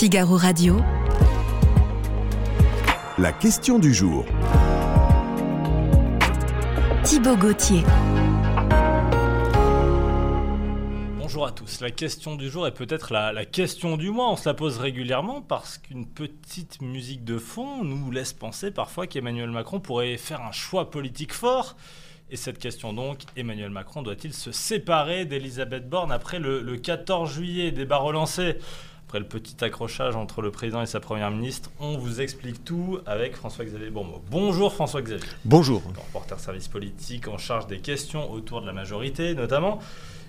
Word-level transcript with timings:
Figaro 0.00 0.38
Radio. 0.38 0.80
La 3.18 3.32
question 3.32 3.78
du 3.78 3.92
jour. 3.92 4.24
Thibaut 7.04 7.36
Gauthier. 7.36 7.82
Bonjour 11.18 11.46
à 11.46 11.52
tous. 11.52 11.82
La 11.82 11.90
question 11.90 12.36
du 12.36 12.48
jour 12.48 12.66
est 12.66 12.72
peut-être 12.72 13.12
la, 13.12 13.34
la 13.34 13.44
question 13.44 13.98
du 13.98 14.08
mois. 14.08 14.30
On 14.30 14.36
se 14.36 14.48
la 14.48 14.54
pose 14.54 14.78
régulièrement 14.78 15.42
parce 15.42 15.76
qu'une 15.76 16.06
petite 16.06 16.80
musique 16.80 17.22
de 17.22 17.36
fond 17.36 17.84
nous 17.84 18.10
laisse 18.10 18.32
penser 18.32 18.70
parfois 18.70 19.06
qu'Emmanuel 19.06 19.50
Macron 19.50 19.80
pourrait 19.80 20.16
faire 20.16 20.40
un 20.40 20.52
choix 20.52 20.90
politique 20.90 21.34
fort. 21.34 21.76
Et 22.30 22.36
cette 22.36 22.58
question 22.58 22.94
donc, 22.94 23.18
Emmanuel 23.36 23.68
Macron 23.68 24.00
doit-il 24.00 24.32
se 24.32 24.50
séparer 24.50 25.26
d'Elisabeth 25.26 25.90
Borne 25.90 26.10
après 26.10 26.38
le, 26.38 26.62
le 26.62 26.78
14 26.78 27.30
juillet? 27.30 27.70
Débat 27.70 27.98
relancé 27.98 28.56
après 29.10 29.18
le 29.18 29.26
petit 29.26 29.64
accrochage 29.64 30.14
entre 30.14 30.40
le 30.40 30.52
président 30.52 30.82
et 30.82 30.86
sa 30.86 31.00
première 31.00 31.32
ministre, 31.32 31.72
on 31.80 31.98
vous 31.98 32.20
explique 32.20 32.64
tout 32.64 33.00
avec 33.06 33.34
François-Xavier 33.34 33.90
Bourmeau. 33.90 34.22
Bonjour 34.30 34.72
François-Xavier. 34.72 35.26
Bonjour. 35.44 35.82
Reporter 36.06 36.38
service 36.38 36.68
politique 36.68 37.26
en 37.26 37.36
charge 37.36 37.66
des 37.66 37.80
questions 37.80 38.30
autour 38.30 38.60
de 38.60 38.68
la 38.68 38.72
majorité 38.72 39.34
notamment. 39.34 39.80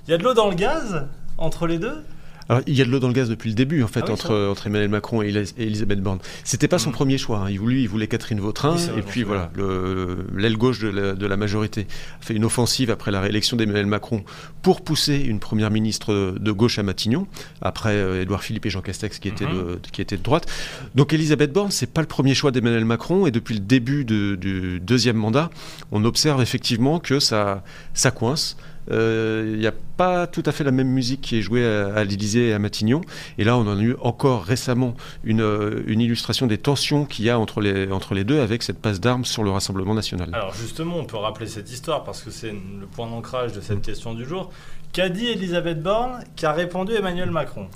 Il 0.07 0.11
y 0.11 0.13
a 0.15 0.17
de 0.17 0.23
l'eau 0.23 0.33
dans 0.33 0.49
le 0.49 0.55
gaz 0.55 1.07
entre 1.37 1.67
les 1.67 1.77
deux? 1.77 2.03
Alors, 2.51 2.63
il 2.67 2.75
y 2.75 2.81
a 2.81 2.85
de 2.85 2.89
l'eau 2.91 2.99
dans 2.99 3.07
le 3.07 3.13
gaz 3.13 3.29
depuis 3.29 3.49
le 3.49 3.55
début, 3.55 3.81
en 3.81 3.87
fait, 3.87 4.01
Ah 4.03 4.07
oui, 4.07 4.11
entre, 4.13 4.35
entre 4.51 4.67
Emmanuel 4.67 4.89
Macron 4.89 5.21
et 5.21 5.29
Elis- 5.29 5.53
et 5.57 5.63
Elisabeth 5.67 6.01
Borne. 6.01 6.19
C'était 6.43 6.67
pas 6.67 6.79
son 6.79 6.89
Mm. 6.89 6.93
premier 6.93 7.17
choix. 7.17 7.37
hein. 7.39 7.49
Il, 7.49 7.59
voulait, 7.59 7.81
il 7.81 7.87
voulait 7.87 8.07
Catherine 8.07 8.41
Vautrin, 8.41 8.75
Oui, 8.75 8.99
et 8.99 9.01
puis 9.01 9.23
voilà, 9.23 9.49
le- 9.55 10.25
l'aile 10.35 10.57
gauche 10.57 10.79
de 10.79 10.89
la, 10.89 11.13
de 11.13 11.25
la 11.25 11.37
majorité 11.37 11.87
a 12.21 12.25
fait 12.25 12.33
une 12.33 12.43
offensive 12.43 12.89
après 12.91 13.09
la 13.09 13.21
réélection 13.21 13.55
d'Emmanuel 13.55 13.85
Macron 13.85 14.23
pour 14.63 14.81
pousser 14.81 15.15
une 15.15 15.39
première 15.39 15.71
ministre 15.71 16.35
de 16.37 16.51
gauche 16.51 16.77
à 16.77 16.83
Matignon, 16.83 17.25
après 17.61 17.93
euh, 17.95 18.21
Édouard 18.21 18.43
Philippe 18.43 18.65
et 18.65 18.69
Jean 18.69 18.81
Castex 18.81 19.19
qui 19.19 19.29
étaient, 19.29 19.45
Mhm. 19.45 19.53
de, 19.53 19.79
qui 19.93 20.01
étaient 20.01 20.17
de 20.17 20.23
droite. 20.23 20.45
Donc 20.93 21.13
Elisabeth 21.13 21.53
Borne, 21.53 21.71
c'est 21.71 21.91
pas 21.93 22.01
le 22.01 22.07
premier 22.07 22.35
choix 22.35 22.51
d'Emmanuel 22.51 22.83
Macron, 22.83 23.27
et 23.27 23.31
depuis 23.31 23.53
le 23.55 23.61
début 23.61 24.03
de- 24.03 24.35
du 24.35 24.81
deuxième 24.81 25.15
mandat, 25.15 25.49
on 25.93 26.03
observe 26.03 26.41
effectivement 26.41 26.99
que 26.99 27.19
ça, 27.21 27.63
ça 27.93 28.11
coince. 28.11 28.57
Euh, 28.91 29.51
Il 29.53 29.59
n'y 29.59 29.67
a 29.67 29.73
pas 29.97 30.27
tout 30.27 30.43
à 30.45 30.51
fait 30.51 30.63
la 30.63 30.71
même 30.71 30.87
musique 30.89 31.21
qui 31.21 31.37
est 31.37 31.41
jouée 31.41 31.65
à, 31.65 31.93
à 31.95 32.03
l'Élysée 32.03 32.49
et 32.49 32.53
à 32.53 32.59
Matignon. 32.59 33.01
Et 33.37 33.43
là, 33.43 33.57
on 33.57 33.61
en 33.67 33.77
a 33.77 33.81
eu 33.81 33.95
encore 34.01 34.43
récemment 34.43 34.95
une, 35.23 35.41
euh, 35.41 35.81
une 35.87 36.01
illustration 36.01 36.47
des 36.47 36.57
tensions 36.57 37.05
qu'il 37.05 37.25
y 37.25 37.29
a 37.29 37.39
entre 37.39 37.61
les, 37.61 37.91
entre 37.91 38.13
les 38.13 38.23
deux 38.23 38.39
avec 38.41 38.63
cette 38.63 38.79
passe 38.79 38.99
d'armes 38.99 39.25
sur 39.25 39.43
le 39.43 39.51
Rassemblement 39.51 39.93
national. 39.93 40.29
Alors 40.33 40.53
justement, 40.53 40.97
on 40.97 41.05
peut 41.05 41.17
rappeler 41.17 41.47
cette 41.47 41.71
histoire 41.71 42.03
parce 42.03 42.21
que 42.21 42.31
c'est 42.31 42.51
le 42.51 42.85
point 42.91 43.07
d'ancrage 43.07 43.53
de 43.53 43.59
Mm. 43.59 43.63
cette 43.63 43.81
question 43.81 44.13
du 44.13 44.25
jour. 44.25 44.51
Qu'a 44.93 45.07
dit 45.07 45.27
Elisabeth 45.27 45.81
Borne 45.81 46.23
Qu'a 46.35 46.51
répondu 46.51 46.93
Emmanuel 46.93 47.31
Macron? 47.31 47.67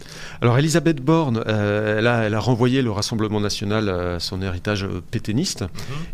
Alors, 0.41 0.57
Elisabeth 0.57 1.01
Borne, 1.01 1.43
euh, 1.47 1.99
elle, 1.99 2.07
a, 2.07 2.23
elle 2.23 2.33
a 2.33 2.39
renvoyé 2.39 2.81
le 2.81 2.91
Rassemblement 2.91 3.39
national 3.39 3.87
à 3.89 4.19
son 4.19 4.41
héritage 4.41 4.83
euh, 4.83 5.01
pétainiste. 5.11 5.63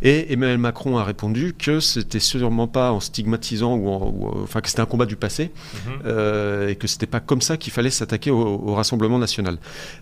Et 0.04 0.32
Emmanuel 0.32 0.60
Macron 0.60 0.98
a 1.00 1.04
répondu 1.04 1.56
que 1.58 1.80
c'était 1.80 2.20
sûrement 2.20 2.68
pas 2.68 2.92
en 2.92 3.00
stigmatisant 3.00 3.76
ou, 3.76 3.90
en- 3.90 4.08
ou, 4.16 4.28
euh, 4.28 4.44
enfin 4.44 4.62
que 4.62 4.70
c'était 4.70 4.82
un 4.82 4.86
combat 4.86 5.06
du 5.08 5.16
passé 5.16 5.52
Mhm. 5.74 5.92
euh, 6.06 6.68
et 6.70 6.76
que 6.76 6.86
c'était 6.88 7.08
pas 7.08 7.20
comme 7.20 7.42
ça 7.42 7.58
qu'il 7.58 7.74
fallait 7.74 7.90
s'attaquer 7.90 8.30
au, 8.30 8.38
au 8.40 8.76
Rassemblement 8.76 9.18
national. 9.18 9.58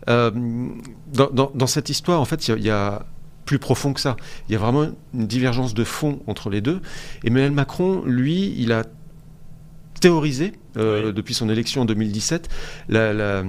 Euh, 0.09 0.31
dans, 1.13 1.29
dans- 1.31 1.51
dans 1.55 1.67
cette 1.67 1.89
histoire, 1.89 2.19
en 2.19 2.25
fait, 2.25 2.47
il 2.49 2.57
y 2.59 2.63
y, 2.63 2.69
a 2.69 3.03
plus 3.45 3.57
profond 3.59 3.93
que 3.93 4.01
ça. 4.01 4.15
Il 4.47 4.51
y 4.51 4.55
a 4.55 4.59
vraiment 4.59 4.87
une 5.13 5.25
divergence 5.27 5.73
de 5.73 5.83
fond 5.83 6.19
entre 6.27 6.49
les 6.49 6.61
deux. 6.61 6.81
Emmanuel 7.23 7.51
Macron, 7.51 8.03
lui, 8.05 8.53
il 8.57 8.71
a 8.71 8.83
théorisé, 10.01 10.53
euh, 10.77 11.07
Oui. 11.07 11.13
depuis 11.13 11.33
son 11.33 11.49
élection 11.49 11.81
en 11.81 11.85
2017, 11.85 12.49
la- 12.89 13.13
la- 13.13 13.43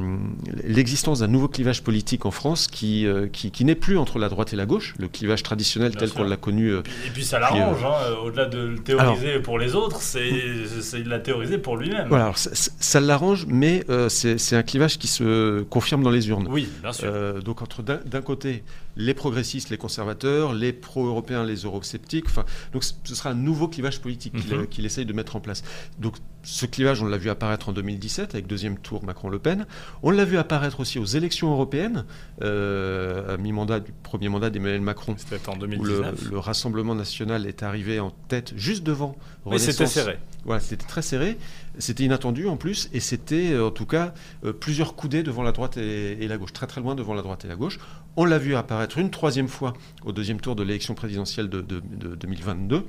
l'existence 0.65 1.21
d'un 1.21 1.27
nouveau 1.27 1.49
clivage 1.49 1.83
politique 1.83 2.27
en 2.27 2.31
France 2.31 2.67
qui, 2.67 3.07
euh, 3.07 3.27
qui, 3.29 3.51
qui 3.51 3.65
n'est 3.65 3.75
plus 3.75 3.99
entre 3.99 4.19
la 4.19 4.29
droite 4.29 4.53
et 4.53 4.57
la 4.57 4.67
gauche, 4.67 4.95
le 4.99 5.09
clivage 5.09 5.43
traditionnel 5.43 5.91
Bien 5.91 6.01
tel 6.01 6.11
qu'on 6.11 6.25
l'a 6.25 6.37
connu 6.37 6.69
euh, 6.69 6.83
Et 7.07 7.11
puis, 7.11 7.25
ça 7.25 7.39
l'arrange, 7.39 7.85
hein, 7.85 8.15
au-delà 8.25 8.47
de 8.47 8.59
le 8.59 8.79
théoriser 8.79 9.39
pour 9.41 9.59
les 9.59 9.75
autres, 9.75 10.01
c'est 10.01 10.23
de 10.31 11.09
la 11.09 11.19
théoriser 11.19 11.59
pour 11.59 11.77
lui-même. 11.77 12.09
Voilà, 12.09 12.25
alors 12.25 12.39
ça, 12.39 12.51
ça- 12.55 13.01
l'arrange, 13.01 13.47
mais 13.49 13.85
c'est 14.09 14.57
un 14.57 14.63
clivage 14.63 14.99
qui 14.99 15.07
se 15.09 15.63
confirme 15.63 16.03
dans 16.03 16.11
les 16.11 16.29
urnes. 16.29 16.47
Oui, 16.51 16.69
bien 16.83 16.93
sûr. 16.93 17.13
Donc 17.45 17.63
entre 17.63 17.83
d'un 17.83 18.23
côté 18.23 18.63
les 18.97 19.15
progressistes, 19.15 19.71
les 19.71 19.79
conservateurs, 19.79 20.53
les 20.53 20.73
pro-européens, 20.73 21.45
les 21.45 21.65
eurosceptiques. 21.65 22.27
Enfin, 22.27 22.45
donc 22.73 22.85
ce 22.85 23.15
sera 23.15 23.31
un 23.31 23.35
nouveau 23.35 23.69
clivage 23.69 24.01
politique 24.01 24.35
qu'il 24.35 24.57
Mhm. 24.57 24.67
qu'il 24.67 24.85
essaye 24.87 25.07
de 25.07 25.13
mettre 25.13 25.37
en 25.37 25.41
place. 25.41 25.63
Donc 25.99 26.17
ce 26.43 26.65
clivage, 26.67 27.03
on 27.03 27.07
l'a 27.07 27.19
vu 27.19 27.29
apparaître 27.31 27.69
en 27.69 27.73
2017 27.73 28.35
avec 28.35 28.47
deuxième 28.47 28.79
tour 28.79 29.05
Macron-Le 29.05 29.39
Pen. 29.39 29.67
On 30.03 30.11
l'a 30.11 30.25
vu 30.25 30.39
apparaître 30.39 30.81
aussi 30.81 30.99
aux 30.99 31.05
élections 31.05 31.51
européennes, 31.53 32.05
euh, 32.43 33.35
à 33.35 33.37
mi-mandat 33.37 33.81
du 33.81 33.93
premier 34.03 34.29
mandat 34.29 34.51
d'Emmanuel 34.51 34.81
Macron. 34.81 35.15
C'était 35.19 35.49
en 35.49 35.53
Où 35.53 35.61
le, 35.63 35.69
2019. 35.69 36.31
le 36.31 36.39
Rassemblement 36.39 36.95
national 36.95 37.47
est 37.47 37.63
arrivé 37.63 38.01
en 38.01 38.11
tête 38.29 38.53
juste 38.57 38.83
devant 38.83 39.17
Oui, 39.45 39.59
c'était 39.61 39.87
serré. 39.87 40.19
Voilà, 40.45 40.61
c'était 40.61 40.87
très 40.87 41.03
serré, 41.03 41.37
c'était 41.81 42.05
inattendu 42.05 42.47
en 42.47 42.57
plus, 42.57 42.89
et 42.93 43.01
c'était 43.01 43.53
euh, 43.53 43.67
en 43.67 43.71
tout 43.71 43.87
cas 43.87 44.15
euh, 44.45 44.53
plusieurs 44.53 44.95
coudées 44.95 45.23
devant 45.23 45.43
la 45.43 45.53
droite 45.53 45.77
et, 45.77 46.27
la 46.29 46.39
gauche, 46.39 46.53
très 46.53 46.67
très 46.67 46.81
loin 46.81 46.95
devant 46.95 47.15
la 47.15 47.23
droite 47.23 47.45
et 47.45 47.49
la 47.49 47.57
gauche. 47.57 47.79
On 48.17 48.25
l'a 48.25 48.39
vu 48.39 48.55
apparaître 48.55 48.99
une 48.99 49.11
troisième 49.11 49.49
fois 49.49 49.73
au 50.05 50.13
deuxième 50.13 50.41
tour 50.41 50.57
de 50.57 50.63
l'élection 50.63 50.95
présidentielle 50.95 51.49
de, 51.49 51.61
de- 51.61 51.81
de 51.81 52.15
2022. 52.15 52.85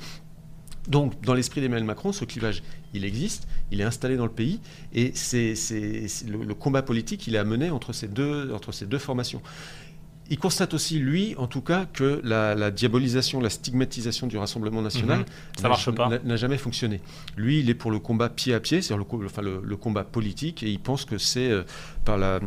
Donc, 0.88 1.22
dans 1.22 1.36
l'esprit 1.36 1.62
d'Emmanuel 1.62 1.84
Macron, 1.86 2.12
ce 2.12 2.26
clivage, 2.26 2.64
il 2.94 3.06
existe, 3.06 3.48
il 3.72 3.82
est 3.82 3.84
installé 3.84 4.18
dans 4.18 4.26
le 4.26 4.32
pays, 4.32 4.60
et 4.94 5.12
c'est 5.14 5.54
le, 6.28 6.54
combat 6.56 6.82
politique, 6.82 7.28
il 7.28 7.36
est 7.36 7.38
à 7.38 7.44
mener 7.44 7.70
entre 7.70 7.94
ces 7.94 8.08
deux, 8.08 8.52
entre 8.52 8.72
ces 8.72 8.88
deux 8.88 8.98
formations. 8.98 9.42
Il 10.32 10.40
constate 10.40 10.74
aussi, 10.74 10.98
lui, 10.98 11.36
en 11.38 11.46
tout 11.46 11.62
cas, 11.62 11.86
que 11.92 12.22
la, 12.24 12.56
la 12.56 12.72
diabolisation, 12.72 13.40
la 13.42 13.50
stigmatisation 13.50 14.28
du 14.28 14.38
Rassemblement 14.38 14.82
national 14.82 15.20
Mhm. 15.20 15.26
Ça 15.58 15.64
n'a- 15.64 15.70
marche 15.70 15.92
pas. 15.92 16.08
n'a- 16.10 16.20
n'a 16.20 16.36
jamais 16.38 16.58
fonctionné. 16.58 17.02
Lui, 17.38 17.60
il 17.60 17.70
est 17.70 17.74
pour 17.76 17.92
le 17.92 18.00
combat 18.00 18.30
pied 18.30 18.54
à 18.54 18.60
pied, 18.62 18.82
c'est-à-dire 18.82 18.98
le, 19.00 19.04
co- 19.04 19.22
enfin, 19.26 19.42
le, 19.42 19.62
le 19.64 19.76
combat 19.78 20.04
politique, 20.06 20.64
et 20.64 20.70
il 20.72 20.80
pense 20.80 21.04
que 21.06 21.18
c'est 21.18 21.52
euh, 21.52 21.64
par 22.06 22.18
la, 22.18 22.40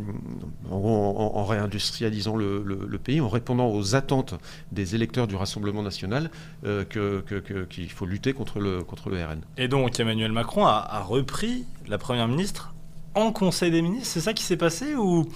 en, 0.71 0.75
en- 0.77 1.37
en 1.39 1.45
réindustrialisant 1.45 2.37
le, 2.37 2.99
pays, 2.99 3.21
en 3.21 3.29
répondant 3.29 3.69
aux 3.71 3.95
attentes 3.95 4.35
des 4.73 4.95
électeurs 4.95 5.27
du 5.27 5.37
Rassemblement 5.37 5.83
national, 5.83 6.31
euh, 6.65 6.85
que- 6.85 7.21
que- 7.27 7.35
que- 7.41 7.65
qu'il 7.67 7.91
faut 7.91 8.07
lutter 8.07 8.33
contre 8.33 8.61
le, 8.61 8.83
contre 8.83 9.11
le 9.11 9.23
RN. 9.23 9.41
Et 9.59 9.69
donc 9.69 10.01
Emmanuel 10.01 10.33
Macron 10.33 10.65
a, 10.67 10.87
a 10.91 11.01
repris 11.03 11.65
la 11.87 11.99
première 11.99 12.29
ministre 12.29 12.73
en 13.15 13.31
Conseil 13.31 13.71
des 13.71 13.83
ministres. 13.83 14.09
C'est 14.09 14.21
ça 14.23 14.33
qui 14.33 14.43
s'est 14.43 14.57
passé 14.57 14.95
ou 14.95 15.29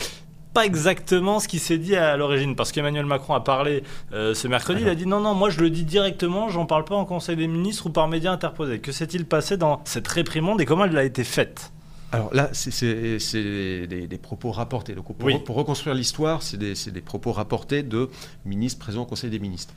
pas 0.59 0.67
exactement 0.67 1.39
ce 1.39 1.47
qui 1.47 1.61
s'est 1.61 1.79
dit 1.79 1.95
à 1.95 2.17
l'origine 2.17 2.57
Parce 2.57 2.73
qu'Emmanuel 2.73 3.07
Macron 3.07 3.35
a 3.35 3.41
parlé 3.41 3.85
euh, 4.13 4.35
ce 4.35 4.49
mercredi, 4.49 4.83
il 4.83 4.89
a 4.89 4.97
dit 4.97 5.07
non, 5.07 5.21
non, 5.21 5.33
moi 5.35 5.51
je 5.51 5.61
le 5.61 5.71
dis 5.71 5.85
directement, 5.85 6.49
j'en 6.49 6.67
parle 6.67 6.85
pas 6.85 6.97
en 6.97 7.05
Conseil 7.05 7.37
des 7.37 7.47
ministres 7.47 7.87
ou 7.87 7.91
par 7.91 8.09
médias 8.09 8.33
interposés. 8.33 8.81
Que 8.81 8.91
s'est-il 8.91 9.25
passé 9.25 9.57
dans 9.57 9.81
cette 9.85 10.09
réprimande 10.09 10.61
et 10.61 10.65
comment 10.65 10.85
elle 10.87 10.99
a 10.99 11.05
été 11.05 11.23
faite? 11.23 11.71
Alors 12.11 12.35
là, 12.35 12.49
c'est- 12.53 13.87
des, 13.87 14.07
des 14.09 14.19
propos 14.19 14.51
rapportés. 14.51 14.95
Donc 14.95 15.05
pour, 15.17 15.27
Oui. 15.27 15.39
pour 15.45 15.55
reconstruire 15.57 15.95
l'histoire, 15.95 16.43
c'est 16.43 16.57
des, 16.57 16.75
c'est 16.75 16.91
des 16.91 17.03
propos 17.03 17.31
rapportés 17.33 17.83
de 17.83 18.09
ministres 18.45 18.81
présents 18.81 19.03
au 19.03 19.07
Conseil 19.07 19.31
des 19.31 19.39
ministres. 19.39 19.75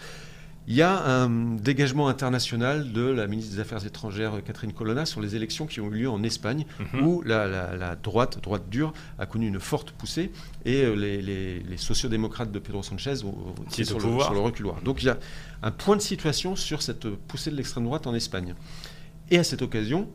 Il 0.67 0.75
y 0.75 0.83
a 0.83 1.03
un 1.05 1.55
dégagement 1.55 2.07
international 2.07 2.93
de 2.93 3.01
la 3.01 3.25
ministre 3.27 3.53
des 3.55 3.59
Affaires 3.59 3.83
étrangères 3.85 4.43
Catherine 4.45 4.71
Colonna 4.73 5.05
sur 5.07 5.19
les 5.19 5.35
élections 5.35 5.65
qui 5.65 5.81
ont 5.81 5.87
eu 5.87 6.01
lieu 6.01 6.09
en 6.09 6.21
Espagne, 6.23 6.65
Mhm. 6.93 7.03
où 7.03 7.21
la, 7.23 7.47
la- 7.47 7.75
la 7.75 7.95
droite, 7.95 8.39
droite 8.43 8.69
dure, 8.69 8.93
a 9.17 9.25
connu 9.25 9.47
une 9.47 9.59
forte 9.59 9.91
poussée 9.91 10.31
et 10.63 10.83
euh, 10.83 10.93
les, 10.95 11.21
les, 11.21 11.59
les 11.61 11.77
sociodémocrates 11.77 12.51
de 12.51 12.59
Pedro 12.59 12.83
Sanchez 12.83 13.23
ont 13.23 13.29
ont 13.29 13.55
Qui 13.71 13.85
sur 13.85 13.97
le, 13.97 14.03
pouvoir. 14.03 14.25
sur 14.27 14.33
le 14.35 14.39
reculoir. 14.39 14.81
Donc 14.81 15.01
il 15.01 15.07
y 15.07 15.09
a 15.09 15.17
un 15.63 15.71
point 15.71 15.95
de 15.97 16.01
situation 16.01 16.55
sur 16.55 16.83
cette 16.83 17.07
poussée 17.09 17.49
de 17.49 17.55
l'extrême 17.55 17.83
droite 17.85 18.05
en 18.05 18.13
Espagne. 18.13 18.53
Et 19.31 19.39
à 19.39 19.43
cette 19.43 19.63
occasion, 19.63 20.07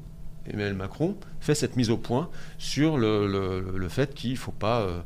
Emmanuel 0.46 0.74
Macron 0.74 1.16
fait 1.40 1.56
cette 1.56 1.74
mise 1.76 1.90
au 1.90 1.96
point 1.98 2.30
sur 2.56 2.98
le, 2.98 3.26
le- 3.26 3.76
le 3.76 3.88
fait 3.88 4.14
qu'il 4.14 4.30
ne 4.32 4.36
faut 4.36 4.52
pas 4.52 4.80
euh, 4.82 5.00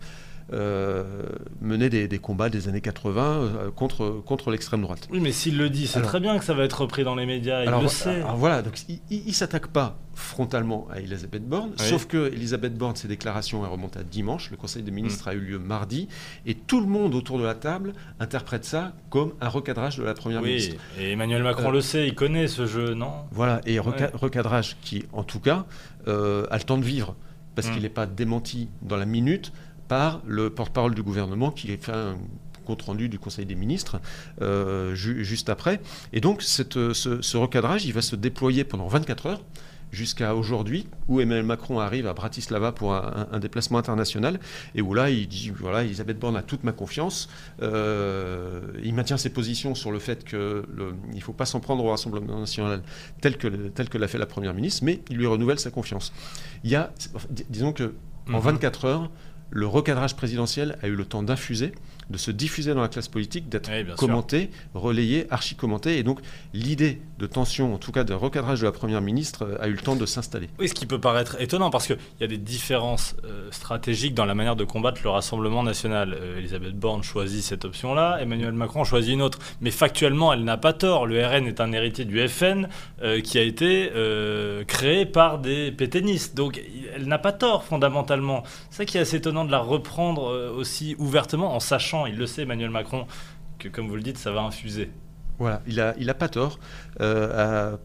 mener 1.60 1.88
des, 1.90 2.08
des 2.08 2.18
combats 2.18 2.48
des 2.48 2.68
années 2.68 2.80
80 2.80 3.22
euh, 3.22 3.70
contre, 3.70 4.22
contre 4.24 4.50
l'extrême 4.50 4.82
droite. 4.82 5.08
Oui, 5.10 5.20
mais 5.20 5.32
s'il 5.32 5.56
le 5.56 5.70
dit, 5.70 5.86
c'est 5.86 6.02
très 6.02 6.20
bien 6.20 6.38
que 6.38 6.44
ça 6.44 6.54
va 6.54 6.64
être 6.64 6.80
repris 6.82 7.04
dans 7.04 7.14
les 7.14 7.26
médias, 7.26 7.62
il 7.62 7.68
alors, 7.68 7.82
le 7.82 7.88
sait. 7.88 8.16
alors 8.22 8.36
voilà, 8.36 8.62
donc 8.62 8.74
il 9.10 9.26
ne 9.26 9.32
s'attaque 9.32 9.68
pas 9.68 9.98
frontalement 10.14 10.86
à 10.90 11.00
Elisabeth 11.00 11.48
Borne, 11.48 11.70
Oui. 11.78 11.86
sauf 11.86 12.06
que 12.06 12.32
Elisabeth 12.32 12.74
Borne, 12.76 12.96
ses 12.96 13.08
déclarations, 13.08 13.64
elles 13.64 13.70
remontent 13.72 13.98
à 13.98 14.02
dimanche, 14.02 14.50
le 14.50 14.56
Conseil 14.56 14.82
des 14.82 14.90
ministres 14.90 15.26
Mm. 15.26 15.30
a 15.30 15.34
eu 15.34 15.40
lieu 15.40 15.58
mardi, 15.58 16.08
et 16.46 16.54
tout 16.54 16.80
le 16.80 16.86
monde 16.86 17.14
autour 17.14 17.38
de 17.38 17.44
la 17.44 17.54
table 17.54 17.92
interprète 18.18 18.64
ça 18.64 18.92
comme 19.08 19.32
un 19.40 19.48
recadrage 19.48 19.96
de 19.98 20.02
la 20.04 20.14
Première 20.14 20.42
ministre. 20.42 20.76
oui, 20.98 21.04
et 21.04 21.12
Emmanuel 21.12 21.42
Macron 21.42 21.68
Euh, 21.70 21.72
le 21.72 21.80
sait, 21.80 22.06
il 22.06 22.14
connaît 22.14 22.48
ce 22.48 22.66
jeu, 22.66 22.94
non? 22.94 23.12
Voilà, 23.32 23.60
et 23.66 23.78
reca- 23.78 24.00
Ouais. 24.06 24.10
recadrage 24.14 24.76
qui, 24.82 25.04
en 25.12 25.22
tout 25.22 25.40
cas, 25.40 25.64
euh, 26.08 26.46
a 26.50 26.56
le 26.58 26.64
temps 26.64 26.78
de 26.78 26.84
vivre, 26.84 27.14
parce 27.54 27.68
Mm. 27.68 27.72
qu'il 27.72 27.82
n'est 27.82 27.88
pas 27.88 28.06
démenti 28.06 28.68
dans 28.82 28.96
la 28.96 29.06
minute 29.06 29.52
par 29.90 30.20
le 30.24 30.50
porte-parole 30.50 30.94
du 30.94 31.02
gouvernement 31.02 31.50
qui 31.50 31.66
fait 31.76 31.90
un 31.90 32.16
compte-rendu 32.64 33.08
du 33.08 33.18
Conseil 33.18 33.44
des 33.44 33.56
ministres 33.56 34.00
euh, 34.40 34.94
ju- 34.94 35.24
juste 35.24 35.48
après. 35.48 35.80
Et 36.12 36.20
donc, 36.20 36.42
cette- 36.42 36.92
ce, 36.92 37.20
ce 37.20 37.36
recadrage, 37.36 37.86
il 37.86 37.92
va 37.92 38.00
se 38.00 38.14
déployer 38.14 38.62
pendant 38.62 38.86
24 38.86 39.26
heures. 39.26 39.42
jusqu'à 39.92 40.36
aujourd'hui, 40.36 40.86
où 41.08 41.20
Emmanuel 41.20 41.44
Macron 41.44 41.80
arrive 41.80 42.06
à 42.06 42.12
Bratislava 42.12 42.70
pour 42.70 42.94
un, 42.94 43.38
déplacement 43.40 43.76
international, 43.76 44.38
et 44.76 44.82
où 44.82 44.94
là, 44.94 45.10
il 45.10 45.26
dit, 45.26 45.50
voilà, 45.50 45.82
Elisabeth 45.82 46.16
Borne 46.16 46.36
a 46.36 46.44
toute 46.44 46.62
ma 46.62 46.70
confiance, 46.70 47.28
euh, 47.60 48.60
il 48.84 48.94
maintient 48.94 49.16
ses 49.16 49.30
positions 49.30 49.74
sur 49.74 49.90
le 49.90 49.98
fait 49.98 50.24
qu'il 50.24 50.38
ne 50.38 51.20
faut 51.20 51.32
pas 51.32 51.44
s'en 51.44 51.58
prendre 51.58 51.84
au 51.84 51.90
Rassemblement 51.90 52.38
national 52.38 52.84
tel 53.20 53.36
que, 53.36 53.48
tel 53.48 53.88
que 53.88 53.98
l'a 53.98 54.06
fait 54.06 54.18
la 54.18 54.26
Première 54.26 54.54
ministre, 54.54 54.84
mais 54.84 55.02
il 55.10 55.16
lui 55.16 55.26
renouvelle 55.26 55.58
sa 55.58 55.72
confiance. 55.72 56.12
Il 56.62 56.70
y 56.70 56.76
a, 56.76 56.92
disons 57.48 57.72
que 57.72 57.92
en 58.32 58.38
24 58.38 58.84
mhm. 58.84 58.90
heures, 58.92 59.10
le 59.50 59.66
recadrage 59.66 60.16
présidentiel 60.16 60.78
a 60.82 60.88
eu 60.88 60.94
le 60.94 61.04
temps 61.04 61.22
d'infuser, 61.22 61.72
de 62.10 62.18
se 62.18 62.30
diffuser 62.30 62.74
dans 62.74 62.82
la 62.82 62.88
classe 62.88 63.08
politique, 63.08 63.48
d'être 63.48 63.70
commenté, 63.96 64.50
relayé, 64.74 65.26
archi-commenté. 65.30 65.98
Et 65.98 66.02
donc 66.02 66.20
l'idée 66.52 67.00
de 67.18 67.26
tension, 67.26 67.74
en 67.74 67.78
tout 67.78 67.92
cas 67.92 68.04
de 68.04 68.12
recadrage 68.12 68.60
de 68.60 68.66
la 68.66 68.72
Première 68.72 69.00
ministre, 69.00 69.44
euh, 69.44 69.62
a 69.62 69.68
eu 69.68 69.72
le 69.72 69.78
temps 69.78 69.96
de 69.96 70.06
s'installer. 70.06 70.48
Oui, 70.58 70.68
ce 70.68 70.74
qui 70.74 70.86
peut 70.86 70.98
paraître 70.98 71.40
étonnant, 71.40 71.70
parce 71.70 71.86
qu'il 71.86 71.98
y 72.20 72.24
a 72.24 72.26
des 72.26 72.38
différences 72.38 73.14
euh, 73.24 73.48
stratégiques 73.50 74.14
dans 74.14 74.24
la 74.24 74.34
manière 74.34 74.56
de 74.56 74.64
combattre 74.64 75.00
le 75.04 75.10
Rassemblement 75.10 75.62
national. 75.62 76.16
Euh, 76.18 76.38
Elisabeth 76.38 76.74
Borne 76.74 77.02
choisit 77.02 77.42
cette 77.42 77.64
option-là, 77.64 78.18
Emmanuel 78.20 78.52
Macron 78.52 78.84
choisit 78.84 79.14
une 79.14 79.22
autre. 79.22 79.38
Mais 79.60 79.70
factuellement, 79.70 80.32
elle 80.32 80.44
n'a 80.44 80.56
pas 80.56 80.72
tort. 80.72 81.06
Le 81.06 81.24
RN 81.24 81.46
est 81.46 81.60
un 81.60 81.72
héritier 81.72 82.04
du 82.04 82.26
FN 82.28 82.68
qui 83.24 83.38
a 83.38 83.42
été 83.42 83.90
créé 84.66 85.06
par 85.06 85.38
des 85.38 85.72
pétainistes. 85.72 86.34
Donc 86.34 86.60
elle 86.94 87.06
n'a 87.06 87.18
pas 87.18 87.32
tort 87.32 87.64
fondamentalement. 87.64 88.42
C'est 88.70 88.78
ça 88.78 88.84
qui 88.84 88.98
est 88.98 89.00
assez 89.00 89.16
étonnant 89.16 89.44
de 89.44 89.50
la 89.50 89.58
reprendre 89.58 90.54
aussi 90.56 90.96
ouvertement 90.98 91.54
en 91.54 91.60
sachant 91.60 91.99
il 92.06 92.16
le 92.16 92.26
sait 92.26 92.42
Emmanuel 92.42 92.70
Macron, 92.70 93.06
que 93.58 93.68
comme 93.68 93.88
vous 93.88 93.96
le 93.96 94.02
dites, 94.02 94.18
ça 94.18 94.32
va 94.32 94.42
infuser. 94.42 94.90
Voilà, 95.40 95.62
il 95.66 95.76
n'a 95.76 95.94
a 96.10 96.14
pas 96.14 96.28
tort. 96.28 96.58
Euh, 97.00 97.76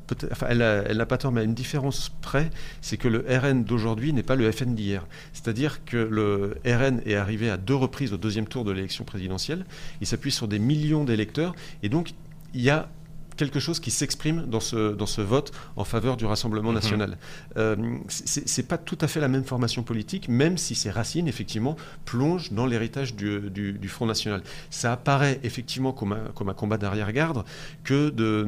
elle 0.49 0.97
n'a 0.97 1.05
pas 1.05 1.17
tort, 1.17 1.31
mais 1.31 1.39
à 1.39 1.43
une 1.45 1.53
différence 1.53 2.09
près, 2.21 2.49
c'est 2.81 2.97
que 2.97 3.07
le 3.07 3.25
RN 3.29 3.63
d'aujourd'hui 3.63 4.11
n'est 4.11 4.23
pas 4.23 4.35
le 4.35 4.51
FN 4.51 4.75
d'hier. 4.75 5.07
C'est-à-dire 5.31 5.85
que 5.85 5.95
le 5.95 6.57
RN 6.65 7.01
est 7.05 7.15
arrivé 7.15 7.49
à 7.49 7.55
deux 7.55 7.75
reprises 7.75 8.11
au 8.11 8.17
deuxième 8.17 8.45
tour 8.45 8.65
de 8.65 8.73
l'élection 8.73 9.05
présidentielle. 9.05 9.65
Il 10.01 10.07
s'appuie 10.07 10.31
sur 10.31 10.49
des 10.49 10.59
millions 10.59 11.05
d'électeurs. 11.05 11.55
Et 11.81 11.87
donc, 11.87 12.11
il 12.53 12.59
y 12.59 12.69
a 12.69 12.89
quelque 13.35 13.59
chose 13.59 13.79
qui 13.79 13.91
s'exprime 13.91 14.45
dans 14.47 14.59
ce, 14.59 14.93
dans 14.93 15.05
ce 15.05 15.21
vote 15.21 15.51
en 15.75 15.83
faveur 15.83 16.17
du 16.17 16.25
Rassemblement 16.25 16.69
mhm. 16.69 16.75
national. 16.75 17.17
Euh, 17.57 17.75
c'est 18.07 18.67
pas 18.67 18.77
tout 18.77 18.97
à 19.01 19.07
fait 19.07 19.19
la 19.19 19.27
même 19.27 19.43
formation 19.43 19.83
politique, 19.83 20.29
même 20.29 20.57
si 20.57 20.75
ses 20.75 20.91
racines, 20.91 21.27
effectivement, 21.27 21.75
plongent 22.05 22.51
dans 22.51 22.65
l'héritage 22.65 23.15
du, 23.15 23.49
du, 23.49 23.87
Front 23.87 24.05
National. 24.05 24.41
Ça 24.69 24.91
apparaît 24.93 25.39
effectivement 25.43 25.91
comme 25.91 26.13
un, 26.13 26.31
comme 26.33 26.49
un 26.49 26.53
combat 26.53 26.77
d'arrière-garde 26.77 27.45
que 27.83 28.09
de... 28.09 28.47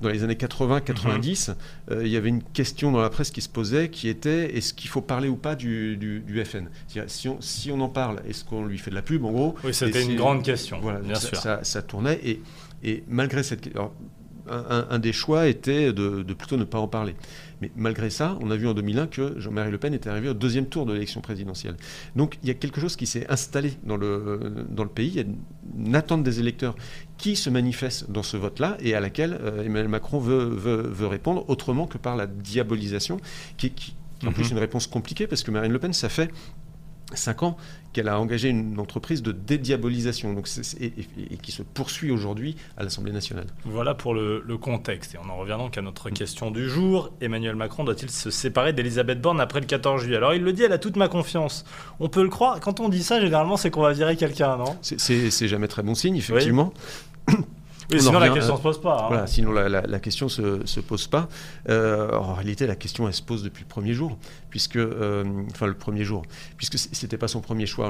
dans 0.00 0.08
les 0.08 0.24
années 0.24 0.34
80-90, 0.34 1.50
mhm. 1.50 1.56
euh, 1.90 2.06
il 2.06 2.10
y 2.10 2.16
avait 2.16 2.28
une 2.28 2.42
question 2.42 2.92
dans 2.92 3.00
la 3.00 3.10
presse 3.10 3.30
qui 3.30 3.40
se 3.40 3.48
posait 3.48 3.90
qui 3.90 4.08
était 4.08 4.56
est-ce 4.56 4.74
qu'il 4.74 4.90
faut 4.90 5.02
parler 5.02 5.28
ou 5.28 5.36
pas 5.36 5.54
du, 5.54 5.96
du, 5.96 6.44
FN 6.44 6.68
si 7.06 7.28
on, 7.28 7.40
si 7.40 7.70
on 7.70 7.80
en 7.80 7.88
parle, 7.88 8.22
est-ce 8.28 8.44
qu'on 8.44 8.64
lui 8.64 8.78
fait 8.78 8.90
de 8.90 8.96
la 8.96 9.02
pub 9.02 9.24
en 9.24 9.32
gros? 9.32 9.54
Oui, 9.64 9.74
c'était 9.74 10.02
une 10.02 10.16
grande 10.16 10.42
question. 10.42 10.78
Voilà, 10.80 11.00
bien 11.00 11.14
ça, 11.14 11.28
sûr. 11.28 11.38
Ça, 11.38 11.60
ça, 11.62 11.82
tournait 11.82 12.20
et 12.24 12.42
et 12.84 13.04
malgré 13.08 13.42
cette... 13.42 13.68
un, 14.46 14.98
des 14.98 15.12
choix 15.12 15.48
était 15.48 15.92
de, 15.92 16.22
plutôt 16.34 16.56
ne 16.56 16.64
pas 16.64 16.78
en 16.78 16.88
parler. 16.88 17.14
Mais 17.60 17.70
malgré 17.76 18.10
ça, 18.10 18.36
on 18.42 18.50
a 18.50 18.56
vu 18.56 18.68
en 18.68 18.74
2001 18.74 19.06
que 19.06 19.40
Jean-Marie 19.40 19.70
Le 19.70 19.78
Pen 19.78 19.94
était 19.94 20.10
arrivé 20.10 20.28
au 20.28 20.34
deuxième 20.34 20.66
tour 20.66 20.84
de 20.84 20.92
l'élection 20.92 21.20
présidentielle. 21.20 21.76
Donc 22.14 22.38
il 22.42 22.48
y 22.48 22.50
a 22.50 22.54
quelque 22.54 22.80
chose 22.80 22.96
qui 22.96 23.06
s'est 23.06 23.26
installé 23.30 23.72
dans 23.84 23.96
le, 23.96 24.66
dans 24.68 24.82
le 24.84 24.90
pays. 24.90 25.08
Il 25.08 25.16
y 25.16 25.20
a 25.20 25.24
une 25.78 25.96
attente 25.96 26.22
des 26.22 26.40
électeurs 26.40 26.74
qui 27.16 27.36
se 27.36 27.48
manifeste 27.48 28.10
dans 28.10 28.22
ce 28.22 28.36
vote-là 28.36 28.76
et 28.80 28.94
à 28.94 29.00
laquelle 29.00 29.38
euh, 29.40 29.64
Emmanuel 29.64 29.88
Macron 29.88 30.18
veut, 30.18 30.44
veut, 30.44 31.06
répondre 31.06 31.48
autrement 31.48 31.86
que 31.86 31.96
par 31.96 32.16
la 32.16 32.26
diabolisation, 32.26 33.18
qui 33.56 33.68
est 33.68 34.26
en 34.26 34.32
plus 34.32 34.44
mhm. 34.44 34.52
une 34.52 34.58
réponse 34.58 34.86
compliquée 34.86 35.26
parce 35.26 35.42
que 35.42 35.50
Marine 35.50 35.72
Le 35.72 35.78
Pen, 35.78 35.92
ça 35.92 36.08
fait 36.08 36.30
cinq 37.16 37.42
ans 37.42 37.56
qu'elle 37.92 38.08
a 38.08 38.18
engagé 38.18 38.48
une 38.48 38.78
entreprise 38.80 39.22
de 39.22 39.32
dédiabolisation 39.32 40.34
donc 40.34 40.48
et, 40.80 40.90
qui 41.40 41.52
se 41.52 41.62
poursuit 41.62 42.10
aujourd'hui 42.10 42.56
à 42.76 42.82
l'Assemblée 42.82 43.12
nationale. 43.12 43.46
Voilà 43.64 43.94
pour 43.94 44.14
le, 44.14 44.42
contexte. 44.60 45.14
Et 45.14 45.18
on 45.24 45.30
en 45.30 45.36
revient 45.36 45.56
donc 45.58 45.78
à 45.78 45.82
notre 45.82 46.10
question 46.10 46.50
du 46.50 46.68
jour. 46.68 47.10
Emmanuel 47.20 47.56
Macron 47.56 47.84
doit-il 47.84 48.10
se 48.10 48.30
séparer 48.30 48.72
d'Elisabeth 48.72 49.20
Borne 49.20 49.40
après 49.40 49.60
le 49.60 49.66
14 49.66 50.02
juillet? 50.02 50.16
Alors 50.16 50.34
il 50.34 50.42
le 50.42 50.52
dit, 50.52 50.62
elle 50.62 50.72
a 50.72 50.78
toute 50.78 50.96
ma 50.96 51.08
confiance. 51.08 51.64
On 52.00 52.08
peut 52.08 52.22
le 52.22 52.28
croire. 52.28 52.60
Quand 52.60 52.80
on 52.80 52.88
dit 52.88 53.02
ça, 53.02 53.20
généralement, 53.20 53.56
c'est 53.56 53.70
qu'on 53.70 53.82
va 53.82 53.92
virer 53.92 54.16
quelqu'un, 54.16 54.56
non? 54.56 54.76
C'est 54.82 55.48
jamais 55.48 55.68
très 55.68 55.82
bon 55.82 55.94
signe, 55.94 56.16
effectivement. 56.16 56.72
sinon 57.90 58.18
la 58.18 58.30
question 58.30 58.52
ne 58.52 58.58
se 58.58 58.62
pose 58.62 58.80
pas. 58.80 58.98
Hein. 59.02 59.08
Voilà, 59.08 59.26
sinon 59.26 59.52
la, 59.52 60.00
question 60.00 60.26
ne 60.26 60.66
se, 60.66 60.80
pose 60.80 61.06
pas. 61.06 61.28
Euh, 61.68 62.12
en 62.12 62.34
réalité, 62.34 62.66
la 62.66 62.76
question, 62.76 63.06
elle 63.06 63.14
se 63.14 63.22
pose 63.22 63.42
depuis 63.42 63.64
le 63.64 63.68
premier 63.68 63.92
jour, 63.92 64.16
puisque, 64.50 64.76
euh, 64.76 65.24
enfin 65.50 65.66
le 65.66 65.74
premier 65.74 66.04
jour, 66.04 66.22
puisque 66.56 66.78
c'était 66.78 67.18
pas 67.18 67.28
son 67.28 67.40
premier 67.40 67.66
choix, 67.66 67.88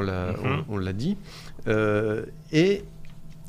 on 0.68 0.76
l'a 0.78 0.92
mhm. 0.92 0.98
dit. 0.98 1.16
Euh, 1.66 2.24
et 2.52 2.84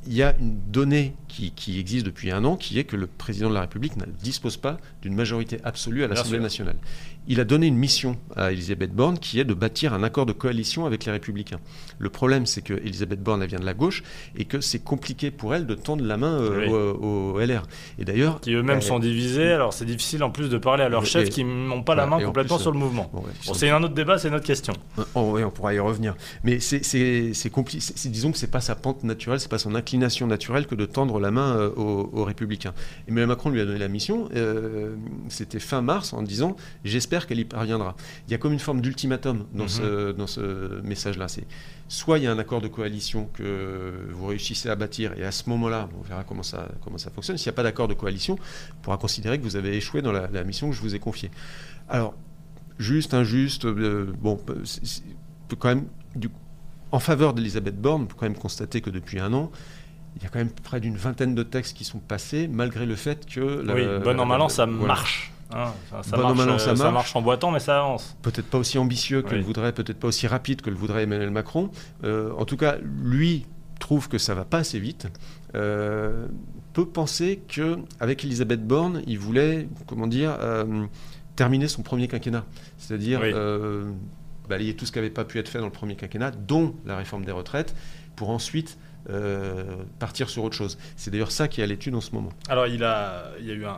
il 0.05 0.13
y 0.13 0.23
a 0.23 0.35
une 0.39 0.59
donnée 0.71 1.15
qui, 1.27 1.51
qui, 1.51 1.79
existe 1.79 2.05
depuis 2.05 2.31
un 2.31 2.45
an, 2.45 2.55
qui 2.57 2.79
est 2.79 2.83
que 2.83 2.95
le 2.95 3.07
président 3.07 3.49
de 3.49 3.55
la 3.55 3.61
République 3.61 3.97
ne 3.97 4.05
dispose 4.05 4.57
pas 4.57 4.77
d'une 5.01 5.15
majorité 5.15 5.59
absolue 5.63 6.03
à 6.03 6.07
l'Assemblée 6.07 6.39
nationale 6.39 6.77
il 7.27 7.39
a 7.39 7.43
donné 7.43 7.67
une 7.67 7.77
mission 7.77 8.17
à 8.35 8.51
Elisabeth 8.51 8.93
Borne 8.93 9.17
qui 9.17 9.39
est 9.39 9.43
de 9.43 9.53
bâtir 9.53 9.93
un 9.93 10.03
accord 10.03 10.25
de 10.25 10.33
coalition 10.33 10.85
avec 10.85 11.05
les 11.05 11.11
Républicains. 11.11 11.59
Le 11.97 12.09
problème, 12.09 12.45
c'est 12.45 12.61
que 12.61 12.73
Elisabeth 12.73 13.21
Borne 13.21 13.41
elle 13.41 13.49
vient 13.49 13.59
de 13.59 13.65
la 13.65 13.73
gauche 13.73 14.03
et 14.37 14.45
que 14.45 14.61
c'est 14.61 14.79
compliqué 14.79 15.31
pour 15.31 15.55
elle 15.55 15.65
de 15.65 15.75
tendre 15.75 16.03
la 16.03 16.17
main 16.17 16.39
euh, 16.39 16.93
au, 16.93 17.39
LR. 17.39 17.63
Et 17.99 18.05
d'ailleurs, 18.05 18.41
qui 18.41 18.53
eux-mêmes 18.53 18.81
sont 18.81 18.99
divisés, 18.99 19.51
alors 19.51 19.73
c'est 19.73 19.85
difficile 19.85 20.23
en 20.23 20.29
plus 20.29 20.49
de 20.49 20.57
parler 20.57 20.83
à 20.83 20.89
leurs 20.89 21.05
chefs 21.05 21.29
qui 21.29 21.43
n'ont 21.43 21.83
pas 21.83 21.95
la 21.95 22.05
main 22.05 22.23
complètement 22.23 22.57
sur 22.57 22.71
le 22.71 22.77
mouvement. 22.77 23.09
Bon, 23.13 23.23
c'est 23.53 23.69
un 23.69 23.81
autre 23.83 23.93
débat, 23.93 24.17
c'est 24.17 24.27
une 24.27 24.35
autre 24.35 24.45
question. 24.45 24.73
Oh, 25.15 25.31
oui, 25.33 25.43
on 25.43 25.51
pourra 25.51 25.73
y 25.73 25.79
revenir. 25.79 26.15
Mais 26.43 26.59
c'est. 26.59 26.81
Disons 28.05 28.31
que 28.31 28.37
c'est 28.37 28.51
pas 28.51 28.61
sa 28.61 28.75
pente 28.75 29.03
naturelle, 29.03 29.39
c'est 29.39 29.49
pas 29.49 29.57
son 29.57 29.75
inclination 29.75 29.94
naturelle 29.97 30.67
que 30.67 30.75
de 30.75 30.85
tendre 30.85 31.19
la 31.19 31.31
main 31.31 31.55
euh, 31.57 31.69
aux, 31.75 32.23
Républicains. 32.23 32.73
Emmanuel 33.07 33.27
Macron 33.27 33.49
lui 33.49 33.61
a 33.61 33.65
donné 33.65 33.79
la 33.79 33.87
mission. 33.87 34.29
Euh, 34.35 34.95
c'était 35.29 35.59
fin 35.59 35.81
mars 35.81 36.13
en 36.13 36.21
disant 36.21 36.55
j'espère 36.83 37.27
qu'elle 37.27 37.39
y 37.39 37.45
parviendra. 37.45 37.95
Il 38.27 38.31
y 38.31 38.33
a 38.33 38.37
comme 38.37 38.53
une 38.53 38.59
forme 38.59 38.81
d'ultimatum 38.81 39.45
dans, 39.53 39.67
ce, 39.67 40.11
mhm. 40.11 40.17
dans 40.17 40.27
ce 40.27 40.81
message-là. 40.81 41.27
C'est 41.27 41.45
soit 41.87 42.17
il 42.17 42.23
y 42.23 42.27
a 42.27 42.31
un 42.31 42.39
accord 42.39 42.61
de 42.61 42.67
coalition 42.67 43.29
que 43.33 44.09
vous 44.11 44.27
réussissez 44.27 44.69
à 44.69 44.75
bâtir, 44.75 45.13
et 45.17 45.23
à 45.23 45.31
ce 45.31 45.49
moment-là, 45.49 45.89
on 45.99 46.01
verra 46.01 46.23
comment 46.23 46.43
ça, 46.43 46.69
comment 46.83 46.97
ça 46.97 47.11
fonctionne. 47.11 47.37
S'il 47.37 47.49
n'y 47.49 47.53
a 47.53 47.57
pas 47.57 47.63
d'accord 47.63 47.87
de 47.87 47.93
coalition, 47.93 48.37
on 48.71 48.81
pourra 48.81 48.97
considérer 48.97 49.37
que 49.37 49.43
vous 49.43 49.55
avez 49.55 49.75
échoué 49.75 50.01
dans 50.01 50.11
la, 50.11 50.43
mission 50.43 50.69
que 50.69 50.75
je 50.75 50.81
vous 50.81 50.95
ai 50.95 50.99
confiée. 50.99 51.31
Alors, 51.89 52.15
juste, 52.79 53.13
injuste, 53.13 53.65
euh, 53.65 54.11
bon, 54.19 54.37
peut 55.47 55.55
quand 55.57 55.69
même, 55.69 55.85
du, 56.15 56.29
en 56.91 56.99
faveur 56.99 57.33
d'Elisabeth 57.33 57.79
Borne, 57.79 58.03
on 58.03 58.05
peut 58.05 58.15
quand 58.17 58.25
même 58.25 58.37
constater 58.37 58.81
que 58.81 58.89
depuis 58.89 59.19
un 59.19 59.33
an, 59.33 59.51
il 60.15 60.23
y 60.23 60.25
a 60.25 60.29
quand 60.29 60.39
même 60.39 60.49
près 60.49 60.79
d'une 60.79 60.97
vingtaine 60.97 61.35
de 61.35 61.43
textes 61.43 61.75
qui 61.75 61.83
sont 61.83 61.99
passés, 61.99 62.47
malgré 62.47 62.85
le 62.85 62.95
fait 62.95 63.25
que... 63.25 63.63
oui, 63.73 64.03
bon 64.03 64.19
an, 64.19 64.25
mal 64.25 64.41
an, 64.41 64.49
ça 64.49 64.65
marche. 64.65 65.31
Ah, 65.53 65.73
ça, 66.01 66.17
marche, 66.91 67.15
en 67.15 67.21
boitant, 67.21 67.51
mais 67.51 67.59
ça 67.59 67.77
avance. 67.77 68.17
Peut-être 68.21 68.47
pas 68.47 68.57
aussi 68.57 68.77
ambitieux 68.77 69.21
que 69.21 69.35
le 69.35 69.41
voudrait, 69.41 69.73
peut-être 69.73 69.99
pas 69.99 70.07
aussi 70.07 70.27
rapide 70.27 70.61
que 70.61 70.69
le 70.69 70.75
voudrait 70.75 71.03
Emmanuel 71.03 71.29
Macron. 71.29 71.69
Euh, 72.03 72.31
en 72.37 72.45
tout 72.45 72.57
cas, 72.57 72.77
lui 72.81 73.45
trouve 73.79 74.09
que 74.09 74.17
ça 74.17 74.33
va 74.33 74.43
pas 74.43 74.59
assez 74.59 74.79
vite. 74.79 75.07
Euh, 75.53 76.27
peut 76.73 76.87
penser 76.87 77.41
que 77.47 77.77
avec 77.99 78.23
Elisabeth 78.23 78.65
Borne, 78.65 79.03
il 79.05 79.19
voulait, 79.19 79.69
comment 79.85 80.07
dire, 80.07 80.35
euh, 80.41 80.85
terminer 81.35 81.67
son 81.67 81.83
premier 81.83 82.07
quinquennat, 82.07 82.43
c'est-à-dire 82.77 83.21
balayer 84.49 84.75
tout 84.75 84.85
ce 84.85 84.91
qui 84.91 84.99
n'avait 84.99 85.09
pas 85.09 85.25
pu 85.25 85.39
être 85.39 85.49
fait 85.49 85.59
dans 85.59 85.65
le 85.65 85.71
premier 85.71 85.95
quinquennat, 85.95 86.31
dont 86.31 86.75
la 86.85 86.97
réforme 86.97 87.25
des 87.25 87.31
retraites, 87.31 87.75
pour 88.15 88.29
ensuite 88.29 88.77
partir 89.99 90.29
sur 90.29 90.43
autre 90.43 90.55
chose. 90.55 90.77
C'est 90.95 91.11
d'ailleurs 91.11 91.31
ça 91.31 91.47
qui 91.47 91.61
est 91.61 91.63
à 91.63 91.67
l'étude 91.67 91.95
en 91.95 92.01
ce 92.01 92.11
moment. 92.11 92.31
Alors 92.49 92.67
il 92.67 92.83
a, 92.83 93.31
il 93.39 93.47
y 93.47 93.51
a 93.51 93.53
eu 93.53 93.65
un, 93.65 93.77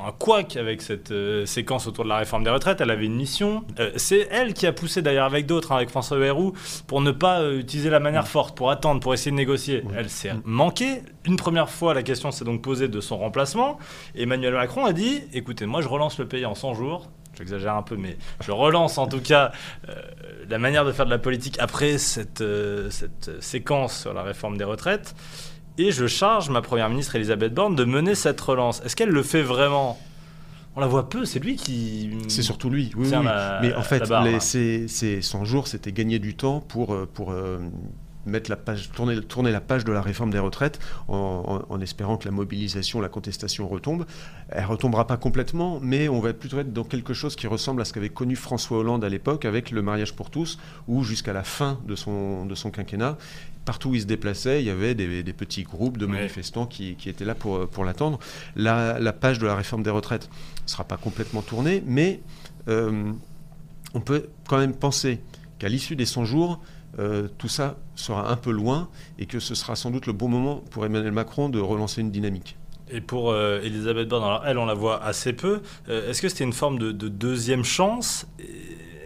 un 0.00 0.12
couac 0.12 0.56
avec 0.56 0.82
cette 0.82 1.10
euh, 1.10 1.46
séquence 1.46 1.86
autour 1.86 2.04
de 2.04 2.08
la 2.08 2.16
réforme 2.16 2.44
des 2.44 2.50
retraites. 2.50 2.80
Elle 2.80 2.90
avait 2.90 3.06
une 3.06 3.14
mission. 3.14 3.64
Euh, 3.78 3.90
c'est 3.96 4.28
elle 4.30 4.54
qui 4.54 4.66
a 4.66 4.72
poussé 4.72 5.02
d'ailleurs 5.02 5.26
avec 5.26 5.46
d'autres, 5.46 5.72
hein, 5.72 5.76
avec 5.76 5.90
François 5.90 6.18
Bayrou, 6.18 6.54
pour 6.86 7.00
ne 7.00 7.10
pas 7.10 7.40
euh, 7.40 7.58
utiliser 7.58 7.90
la 7.90 8.00
manière 8.00 8.28
forte, 8.28 8.56
pour 8.56 8.70
attendre, 8.70 9.00
pour 9.00 9.14
essayer 9.14 9.30
de 9.30 9.36
négocier. 9.36 9.82
Elle 9.96 10.10
s'est 10.10 10.32
manquée. 10.44 11.02
Une 11.24 11.36
première 11.36 11.70
fois, 11.70 11.94
la 11.94 12.02
question 12.02 12.30
s'est 12.30 12.44
donc 12.44 12.62
posée 12.62 12.88
de 12.88 13.00
son 13.00 13.18
remplacement. 13.18 13.78
Emmanuel 14.14 14.54
Macron 14.54 14.84
a 14.84 14.92
dit 14.92 15.22
écoutez, 15.32 15.66
moi 15.66 15.82
je 15.82 15.88
relance 15.88 16.18
le 16.18 16.26
pays 16.26 16.46
en 16.46 16.54
100 16.54 16.74
jours. 16.74 17.08
J'exagère 17.36 17.74
un 17.74 17.82
peu, 17.82 17.96
mais 17.96 18.18
je 18.40 18.52
relance 18.52 18.98
en 18.98 19.06
tout 19.06 19.20
cas 19.20 19.52
la 20.48 20.58
manière 20.58 20.84
de 20.84 20.92
faire 20.92 21.06
de 21.06 21.10
la 21.10 21.18
politique 21.18 21.56
après 21.60 21.96
cette, 21.96 22.44
cette 22.90 23.42
séquence 23.42 23.98
sur 24.02 24.12
la 24.12 24.22
réforme 24.22 24.58
des 24.58 24.64
retraites 24.64 25.14
et 25.78 25.90
je 25.90 26.06
charge 26.06 26.50
ma 26.50 26.60
première 26.60 26.88
ministre 26.88 27.16
Elisabeth 27.16 27.54
Borne 27.54 27.74
de 27.74 27.84
mener 27.84 28.14
cette 28.14 28.40
relance. 28.40 28.82
Est-ce 28.84 28.96
qu'elle 28.96 29.10
le 29.10 29.22
fait 29.22 29.42
vraiment? 29.42 29.98
On 30.74 30.80
la 30.80 30.86
voit 30.86 31.08
peu, 31.08 31.24
c'est 31.24 31.38
lui 31.38 31.56
qui. 31.56 32.10
C'est 32.28 32.42
surtout 32.42 32.70
lui, 32.70 32.92
oui. 32.96 33.08
oui. 33.12 33.26
Mais 33.62 33.74
en 33.74 33.82
fait, 33.82 34.02
les, 34.24 34.40
ces, 34.40 35.22
100 35.22 35.44
jours, 35.44 35.68
c'était 35.68 35.92
gagner 35.92 36.18
du 36.18 36.34
temps 36.34 36.60
pour, 36.60 36.94
euh, 36.94 37.08
pour, 37.12 37.32
euh, 37.32 37.58
mettre 38.26 38.50
la 38.50 38.56
page, 38.56 38.90
tourner, 38.92 39.20
tourner, 39.20 39.50
la 39.50 39.60
page 39.60 39.84
de 39.84 39.92
la 39.92 40.00
réforme 40.00 40.30
des 40.30 40.38
retraites 40.38 40.78
en, 41.08 41.80
espérant 41.80 42.16
que 42.16 42.24
la 42.24 42.30
mobilisation, 42.30 43.00
la 43.00 43.08
contestation 43.08 43.68
retombe. 43.68 44.06
Elle 44.48 44.64
retombera 44.64 45.06
pas 45.06 45.16
complètement, 45.16 45.80
mais 45.80 46.08
on 46.08 46.20
va 46.20 46.32
plutôt 46.32 46.58
être 46.58 46.72
dans 46.72 46.84
quelque 46.84 47.14
chose 47.14 47.36
qui 47.36 47.46
ressemble 47.46 47.80
à 47.80 47.84
ce 47.84 47.92
qu'avait 47.92 48.08
connu 48.08 48.36
François 48.36 48.78
Hollande 48.78 49.04
à 49.04 49.08
l'époque 49.08 49.44
avec 49.44 49.70
le 49.70 49.82
mariage 49.82 50.14
pour 50.14 50.30
tous, 50.30 50.58
où 50.88 51.02
jusqu'à 51.04 51.32
la 51.32 51.44
fin 51.44 51.78
de 51.86 51.94
son, 51.94 52.46
de 52.46 52.54
son 52.54 52.70
quinquennat, 52.70 53.16
partout 53.64 53.90
où 53.90 53.94
il 53.94 54.02
se 54.02 54.06
déplaçait, 54.06 54.60
il 54.62 54.66
y 54.66 54.70
avait 54.70 54.94
des, 54.94 55.32
petits 55.32 55.62
groupes 55.62 55.98
de 55.98 56.06
manifestants 56.06 56.66
qui, 56.66 56.96
étaient 57.06 57.24
là 57.24 57.34
pour, 57.34 57.68
pour 57.68 57.84
l'attendre. 57.84 58.18
La, 58.56 58.98
la, 58.98 59.12
page 59.12 59.38
de 59.38 59.46
la 59.46 59.54
réforme 59.54 59.82
des 59.82 59.90
retraites 59.90 60.28
ne 60.64 60.68
sera 60.68 60.84
pas 60.84 60.96
complètement 60.96 61.42
tournée, 61.42 61.82
mais 61.86 62.20
euh, 62.68 63.12
on 63.94 64.00
peut 64.00 64.28
quand 64.48 64.58
même 64.58 64.74
penser 64.74 65.20
qu'à 65.58 65.68
l'issue 65.68 65.96
des 65.96 66.06
100 66.06 66.24
jours, 66.24 66.60
euh, 66.98 67.28
tout 67.38 67.48
ça 67.48 67.76
sera 67.94 68.30
un 68.30 68.36
peu 68.36 68.50
loin 68.50 68.88
et 69.18 69.26
que 69.26 69.40
ce 69.40 69.54
sera 69.54 69.76
sans 69.76 69.90
doute 69.90 70.06
le 70.06 70.12
bon 70.12 70.28
moment 70.28 70.62
pour 70.70 70.84
Emmanuel 70.84 71.12
Macron 71.12 71.48
de 71.48 71.60
relancer 71.60 72.00
une 72.00 72.10
dynamique. 72.10 72.56
Et 72.90 73.00
pour 73.00 73.30
euh, 73.30 73.60
Elisabeth 73.62 74.08
Borne, 74.08 74.24
alors 74.24 74.42
elle, 74.46 74.58
on 74.58 74.66
la 74.66 74.74
voit 74.74 75.02
assez 75.02 75.32
peu. 75.32 75.62
Est-ce 75.88 76.20
que 76.20 76.28
c'était 76.28 76.44
une 76.44 76.52
forme 76.52 76.78
de 76.78 77.08
deuxième 77.08 77.64
chance? 77.64 78.26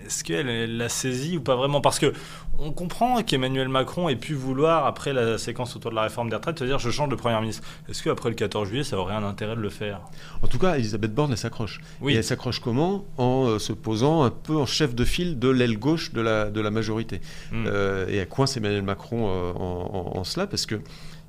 Est-ce 0.06 0.24
qu'elle 0.24 0.76
l'a 0.76 0.88
saisie 0.88 1.36
ou 1.36 1.40
pas 1.40 1.56
vraiment? 1.56 1.80
Parce 1.80 1.98
que 1.98 2.12
on 2.58 2.72
comprend 2.72 3.22
qu'Emmanuel 3.22 3.68
Macron 3.68 4.08
ait 4.08 4.16
pu 4.16 4.34
vouloir, 4.34 4.86
après 4.86 5.12
la 5.12 5.36
séquence 5.36 5.76
autour 5.76 5.90
de 5.90 5.96
la 5.96 6.02
réforme 6.02 6.30
des 6.30 6.36
retraites, 6.36 6.58
se 6.58 6.64
dire 6.64 6.78
je 6.78 6.90
change 6.90 7.08
de 7.08 7.14
Premier 7.14 7.38
ministre. 7.40 7.62
Est-ce 7.88 8.02
qu'après 8.02 8.28
le 8.28 8.34
14 8.34 8.68
juillet, 8.68 8.84
ça 8.84 8.96
aurait 8.96 9.14
un 9.14 9.24
intérêt 9.24 9.56
de 9.56 9.60
le 9.60 9.68
faire? 9.68 10.00
En 10.42 10.46
tout 10.46 10.58
cas, 10.58 10.76
Elisabeth 10.76 11.14
Borne, 11.14 11.32
elle 11.32 11.38
s'accroche. 11.38 11.80
Oui. 12.00 12.14
Et 12.14 12.16
elle 12.16 12.24
s'accroche 12.24 12.60
comment? 12.60 13.04
En 13.18 13.46
euh, 13.46 13.58
se 13.58 13.72
posant 13.72 14.22
un 14.22 14.30
peu 14.30 14.56
en 14.56 14.66
chef 14.66 14.94
de 14.94 15.04
file 15.04 15.38
de 15.38 15.48
l'aile 15.48 15.78
gauche 15.78 16.12
de 16.12 16.20
la, 16.20 16.50
de 16.50 16.60
la 16.60 16.70
majorité. 16.70 17.20
Hmm. 17.52 17.64
Euh, 17.66 18.08
et 18.08 18.16
elle 18.16 18.28
coince 18.28 18.56
Emmanuel 18.56 18.82
Macron 18.82 19.28
euh, 19.28 19.52
en, 19.52 20.24
cela, 20.24 20.46
parce 20.46 20.66
que 20.66 20.80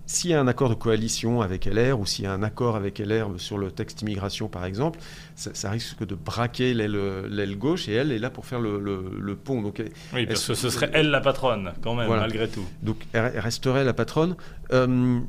s'il 0.07 0.31
y 0.31 0.33
a 0.33 0.39
un 0.39 0.47
accord 0.47 0.69
de 0.69 0.73
coalition 0.73 1.41
avec 1.41 1.65
LR 1.65 1.99
ou 1.99 2.05
s'il 2.05 2.23
y 2.23 2.27
a 2.27 2.31
un 2.31 2.41
accord 2.41 2.77
avec 2.77 2.97
LR 2.97 3.27
sur 3.37 3.57
le 3.57 3.71
texte 3.71 4.01
immigration, 4.01 4.47
par 4.47 4.63
exemple, 4.63 4.99
ça, 5.35 5.69
risque 5.69 6.05
de 6.05 6.15
braquer 6.15 6.73
l'aile 6.73 7.57
gauche 7.57 7.89
et 7.89 7.93
elle 7.93 8.13
est 8.13 8.17
là 8.17 8.29
pour 8.29 8.45
faire 8.45 8.61
le, 8.61 9.35
pont. 9.35 9.61
Donc, 9.61 9.83
oui, 10.13 10.25
parce 10.25 10.47
que 10.47 10.53
ce 10.53 10.69
serait 10.69 10.89
elle 10.93 11.11
la 11.11 11.19
patronne, 11.19 11.73
quand 11.81 11.93
même, 11.93 12.09
malgré 12.09 12.47
tout. 12.47 12.65
Donc 12.81 13.05
elle 13.11 13.37
resterait 13.37 13.83
la 13.83 13.93
patronne. 13.93 14.35
Euh, 14.71 15.19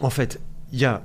en 0.00 0.10
fait, 0.10 0.40
il 0.72 0.80
y 0.80 0.86
a 0.86 1.02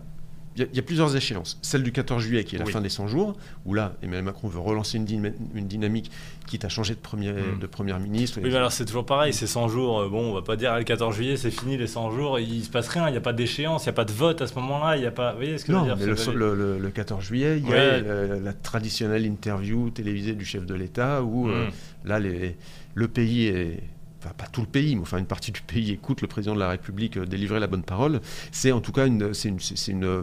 il 0.72 0.75
y, 0.75 0.80
a 0.80 0.84
plusieurs 0.84 1.15
échéances. 1.15 1.58
Celle 1.62 1.84
du 1.84 1.91
14 1.91 2.22
juillet, 2.22 2.44
qui 2.44 2.56
est 2.56 2.60
la 2.60 2.65
fin 2.65 2.82
des 2.82 2.89
100 2.89 3.08
jours, 3.08 3.36
où 3.65 3.74
là, 3.74 3.94
Emmanuel 4.01 4.25
Macron 4.25 4.48
veut 4.48 4.60
relancer 4.60 4.98
une, 4.98 5.06
dynamique, 5.06 6.12
quitte 6.48 6.65
à 6.65 6.70
changer 6.70 6.94
de, 6.94 7.00
premier, 7.00 7.32
hmm. 7.32 7.60
de 7.60 7.68
première 7.68 8.00
ministre. 8.00 8.39
Oui, 8.41 8.50
mais 8.50 8.56
alors 8.56 8.72
c'est 8.72 8.86
toujours 8.86 9.06
pareil, 9.06 9.34
ces 9.34 9.48
100 9.48 9.68
jours, 9.68 10.00
euh, 10.00 10.10
bon, 10.10 10.32
on 10.32 10.34
va 10.34 10.41
pas 10.41 10.56
dire 10.56 10.75
le 10.77 10.84
14 10.84 11.15
juillet, 11.15 11.38
c'est 11.38 11.51
fini 11.51 11.77
les 11.77 11.88
100 11.88 12.12
jours, 12.12 12.39
il 12.39 12.63
se 12.63 12.70
passe 12.70 12.88
rien, 12.89 13.08
il 13.08 13.12
n'y 13.12 13.18
a 13.18 13.22
pas 13.22 13.34
d'échéance, 13.34 13.84
il 13.86 13.88
n'y 13.88 13.91
a 13.91 13.94
pas 13.94 14.06
de 14.06 14.12
vote 14.12 14.41
à 14.41 14.48
ce 14.48 14.56
moment-là, 14.56 14.98
il 14.98 15.01
n'y 15.01 15.08
a 15.08 15.12
pas. 15.12 15.32
Vous 15.32 15.38
voyez 15.38 15.58
ce 15.58 15.65
que 15.65 15.72
non, 15.72 15.86
je 15.86 15.89
veux 15.89 15.96
dire 15.96 16.27
mais 16.27 16.34
le, 16.34 16.77
le, 16.80 16.89
14 16.89 17.24
juillet, 17.24 17.58
il 17.58 17.70
y 17.70 17.74
a 17.74 18.01
la, 18.39 18.53
traditionnelle 18.53 19.25
interview 19.25 19.89
télévisée 19.89 20.34
du 20.34 20.46
chef 20.46 20.65
de 20.65 20.75
l'État, 20.75 21.24
où 21.24 21.50
euh, 21.50 21.68
hmm. 21.68 22.08
là, 22.08 22.20
les, 22.20 22.58
le 22.94 23.08
pays 23.08 23.48
est 23.48 23.84
enfin 24.24 24.34
pas 24.38 24.46
tout 24.46 24.62
le 24.62 24.68
pays, 24.68 24.96
mais 24.96 25.01
enfin 25.01 25.18
une 25.18 25.25
partie 25.25 25.51
du 25.51 25.62
pays 25.62 25.92
écoute 25.92 26.22
le 26.22 26.28
président 26.28 26.54
de 26.54 26.60
la 26.60 26.70
République 26.70 27.18
euh, 27.18 27.25
délivrer 27.25 27.60
la 27.60 27.68
bonne 27.68 27.84
parole. 27.84 28.22
C'est 28.51 28.72
en 28.72 28.80
tout 28.80 28.92
cas 28.92 29.08
une, 29.08 29.34
c'est 29.34 29.50
une, 29.50 29.60
c'est 29.60 29.92
une, 29.92 30.04
euh, 30.04 30.22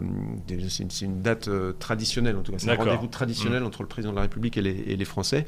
une, 1.01 1.21
date 1.21 1.47
euh, 1.47 1.73
traditionnelle, 1.73 2.37
en 2.37 2.41
tout 2.41 2.51
cas, 2.51 2.59
c'est 2.59 2.71
un 2.71 2.75
rendez-vous 2.75 3.07
traditionnel 3.07 3.63
mmh. 3.63 3.65
entre 3.65 3.81
le 3.81 3.87
président 3.87 4.11
de 4.11 4.15
la 4.15 4.23
République 4.23 4.57
et 4.57 4.61
les, 4.61 4.83
et 4.87 4.95
les 4.95 5.05
Français. 5.05 5.45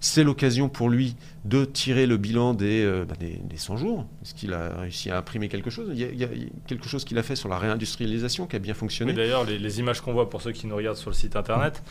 C'est 0.00 0.24
l'occasion 0.24 0.68
pour 0.68 0.90
lui 0.90 1.14
de 1.44 1.64
tirer 1.64 2.06
le 2.06 2.16
bilan 2.16 2.54
des, 2.54 3.04
bah, 3.08 3.14
des, 3.18 3.56
100 3.56 3.76
jours. 3.76 4.06
Est-ce 4.22 4.34
qu'il 4.34 4.52
a 4.52 4.80
réussi 4.80 5.10
à 5.10 5.18
imprimer 5.18 5.48
quelque 5.48 5.70
chose? 5.70 5.90
Il 5.92 6.00
y, 6.00 6.24
a, 6.24 6.28
quelque 6.66 6.88
chose 6.88 7.04
qu'il 7.04 7.18
a 7.18 7.22
fait 7.22 7.36
sur 7.36 7.48
la 7.48 7.58
réindustrialisation 7.58 8.46
qui 8.46 8.56
a 8.56 8.58
bien 8.58 8.74
fonctionné. 8.74 9.12
d'ailleurs, 9.12 9.44
les, 9.44 9.58
les, 9.58 9.78
images 9.78 10.00
qu'on 10.00 10.12
voit 10.12 10.28
pour 10.28 10.42
ceux 10.42 10.52
qui 10.52 10.66
nous 10.66 10.74
regardent 10.74 10.96
sur 10.96 11.10
le 11.10 11.14
site 11.14 11.36
internet 11.36 11.82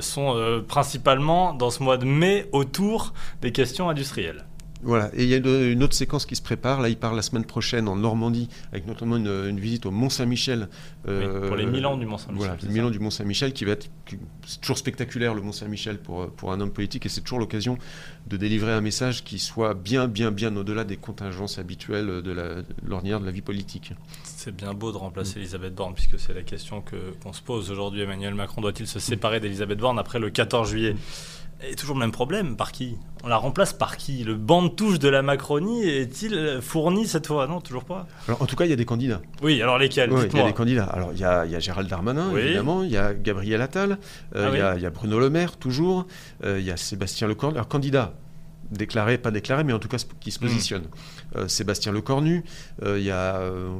sont 0.00 0.62
principalement 0.68 1.54
dans 1.54 1.70
ce 1.70 1.82
mois 1.82 1.96
de 1.96 2.04
mai 2.04 2.46
autour 2.52 3.14
des 3.40 3.52
questions 3.52 3.88
industrielles. 3.88 4.44
Voilà, 4.84 5.10
et 5.14 5.24
il 5.24 5.28
y 5.28 5.34
a 5.34 5.38
une, 5.38 5.82
autre 5.82 5.94
séquence 5.94 6.26
qui 6.26 6.36
se 6.36 6.42
prépare. 6.42 6.80
Là, 6.80 6.88
il 6.88 6.96
part 6.96 7.14
la 7.14 7.22
semaine 7.22 7.44
prochaine 7.44 7.88
en 7.88 7.96
Normandie, 7.96 8.48
avec 8.72 8.86
notamment 8.86 9.16
une, 9.16 9.58
visite 9.58 9.86
au 9.86 9.90
Mont-Saint-Michel. 9.90 10.68
Euh, 11.08 11.48
pour 11.48 11.56
les 11.56 11.66
1000 11.66 11.86
ans 11.86 11.96
du 11.96 12.06
Mont-Saint-Michel. 12.06 12.46
Voilà, 12.46 12.56
les 12.62 12.68
1000 12.68 12.84
ans 12.84 12.90
du 12.90 12.98
Mont-Saint-Michel, 12.98 13.52
qui 13.52 13.64
va 13.64 13.72
être 13.72 13.88
toujours 14.60 14.78
spectaculaire, 14.78 15.34
le 15.34 15.42
Mont-Saint-Michel, 15.42 15.98
pour, 15.98 16.30
pour 16.30 16.52
un 16.52 16.60
homme 16.60 16.72
politique, 16.72 17.06
et 17.06 17.08
c'est 17.08 17.22
toujours 17.22 17.38
l'occasion 17.38 17.78
de 18.26 18.36
délivrer 18.36 18.72
un 18.72 18.80
message 18.80 19.24
qui 19.24 19.38
soit 19.38 19.74
bien, 19.74 20.06
bien, 20.06 20.30
bien 20.30 20.54
au-delà 20.56 20.84
des 20.84 20.96
contingences 20.96 21.58
habituelles 21.58 22.22
de 22.22 22.64
l'ordinaire 22.86 23.20
de 23.20 23.26
la 23.26 23.32
vie 23.32 23.42
politique. 23.42 23.92
C'est 24.24 24.54
bien 24.54 24.74
beau 24.74 24.92
de 24.92 24.96
remplacer 24.96 25.38
Elisabeth 25.38 25.74
Borne, 25.74 25.94
puisque 25.94 26.18
c'est 26.18 26.34
la 26.34 26.42
question 26.42 26.82
qu'on 26.82 27.32
se 27.32 27.42
pose 27.42 27.70
aujourd'hui. 27.70 28.02
Emmanuel 28.02 28.34
Macron 28.34 28.60
doit-il 28.60 28.86
se 28.86 28.98
séparer 28.98 29.40
d'Elisabeth 29.40 29.78
Borne 29.78 29.98
après 29.98 30.18
le 30.18 30.30
14 30.30 30.68
juillet? 30.68 30.94
Et 31.70 31.74
toujours 31.74 31.96
le 31.96 32.00
même 32.00 32.12
problème, 32.12 32.56
par 32.56 32.72
qui 32.72 32.96
On 33.22 33.28
la 33.28 33.36
remplace 33.36 33.72
par 33.72 33.96
qui? 33.96 34.24
Le 34.24 34.34
banc 34.34 34.62
de 34.62 34.68
touche 34.68 34.98
de 34.98 35.08
la 35.08 35.22
Macronie 35.22 35.82
est-il 35.84 36.58
fourni 36.60 37.06
cette 37.06 37.26
fois? 37.26 37.46
Non, 37.46 37.60
toujours 37.60 37.84
pas. 37.84 38.06
en 38.28 38.46
tout 38.46 38.56
cas, 38.56 38.64
il 38.64 38.70
y 38.70 38.72
a 38.72 38.76
des 38.76 38.84
candidats. 38.84 39.20
Oui, 39.42 39.60
alors 39.62 39.78
lesquels? 39.78 40.10
Il 40.12 40.36
y 40.36 40.40
a 40.40 40.44
des 40.44 40.52
candidats. 40.52 40.84
Alors, 40.84 41.12
il 41.12 41.20
y 41.20 41.24
a, 41.24 41.58
Gérald 41.58 41.88
Darmanin, 41.88 42.36
évidemment, 42.36 42.82
il 42.82 42.90
y 42.90 42.96
a 42.96 43.14
Gabriel 43.14 43.62
Attal, 43.62 43.98
euh, 44.34 44.50
ah 44.52 44.74
il, 44.76 44.82
y 44.82 44.86
a, 44.86 44.90
Bruno 44.90 45.18
Le 45.18 45.30
Maire, 45.30 45.56
toujours, 45.56 46.06
euh, 46.44 46.58
il 46.60 46.66
y 46.66 46.70
a 46.70 46.76
Sébastien 46.76 47.26
Lecornu. 47.26 47.56
Alors, 47.56 47.68
candidat, 47.68 48.14
déclaré, 48.70 49.18
pas 49.18 49.30
déclaré, 49.30 49.64
mais 49.64 49.72
en 49.72 49.78
tout 49.78 49.88
cas 49.88 50.02
qui 50.20 50.30
se 50.30 50.38
hmm. 50.38 50.42
positionne. 50.42 50.84
Euh, 51.36 51.48
Sébastien 51.48 51.92
Lecornu, 51.92 52.44
euh, 52.82 52.98
il 52.98 53.04
y 53.04 53.10
a 53.10 53.36
euh, 53.36 53.78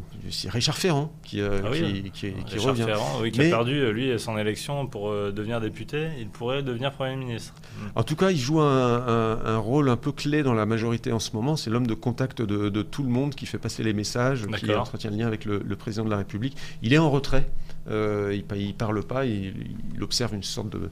Richard 0.48 0.76
Ferrand 0.76 1.12
qui, 1.22 1.40
ah 1.40 1.70
qui, 2.12 2.32
Richard 2.50 2.76
Ferrand, 2.76 3.20
oui, 3.20 3.30
qui 3.30 3.40
a 3.40 3.44
perdu 3.44 3.92
lui 3.92 4.18
son 4.18 4.36
élection 4.38 4.86
pour 4.86 5.10
devenir 5.10 5.60
député. 5.60 6.08
Il 6.18 6.28
pourrait 6.28 6.62
devenir 6.62 6.92
Premier 6.92 7.16
ministre. 7.16 7.54
Hmm. 7.78 7.88
En 7.94 8.02
tout 8.02 8.16
cas, 8.16 8.30
il 8.30 8.38
joue 8.38 8.60
un, 8.60 9.58
rôle 9.58 9.88
un 9.88 9.96
peu 9.96 10.12
clé 10.12 10.42
dans 10.42 10.54
la 10.54 10.66
majorité 10.66 11.12
en 11.12 11.18
ce 11.18 11.32
moment. 11.34 11.56
C'est 11.56 11.70
l'homme 11.70 11.86
de 11.86 11.94
contact 11.94 12.42
de, 12.42 12.82
tout 12.82 13.02
le 13.02 13.08
monde 13.08 13.34
qui 13.34 13.46
fait 13.46 13.58
passer 13.58 13.82
les 13.82 13.92
messages, 13.92 14.46
qui 14.58 14.72
entretient 14.74 15.10
le 15.10 15.16
lien 15.16 15.26
avec 15.26 15.44
le, 15.44 15.76
président 15.76 16.04
de 16.04 16.10
la 16.10 16.18
République. 16.18 16.56
Il 16.82 16.92
est 16.92 16.98
en 16.98 17.10
retrait. 17.10 17.48
il 17.88 17.92
ne 17.92 18.72
parle 18.72 19.02
pas. 19.04 19.26
Il, 19.26 19.54
observe 20.02 20.34
une 20.34 20.42
sorte 20.42 20.70
de, 20.70 20.90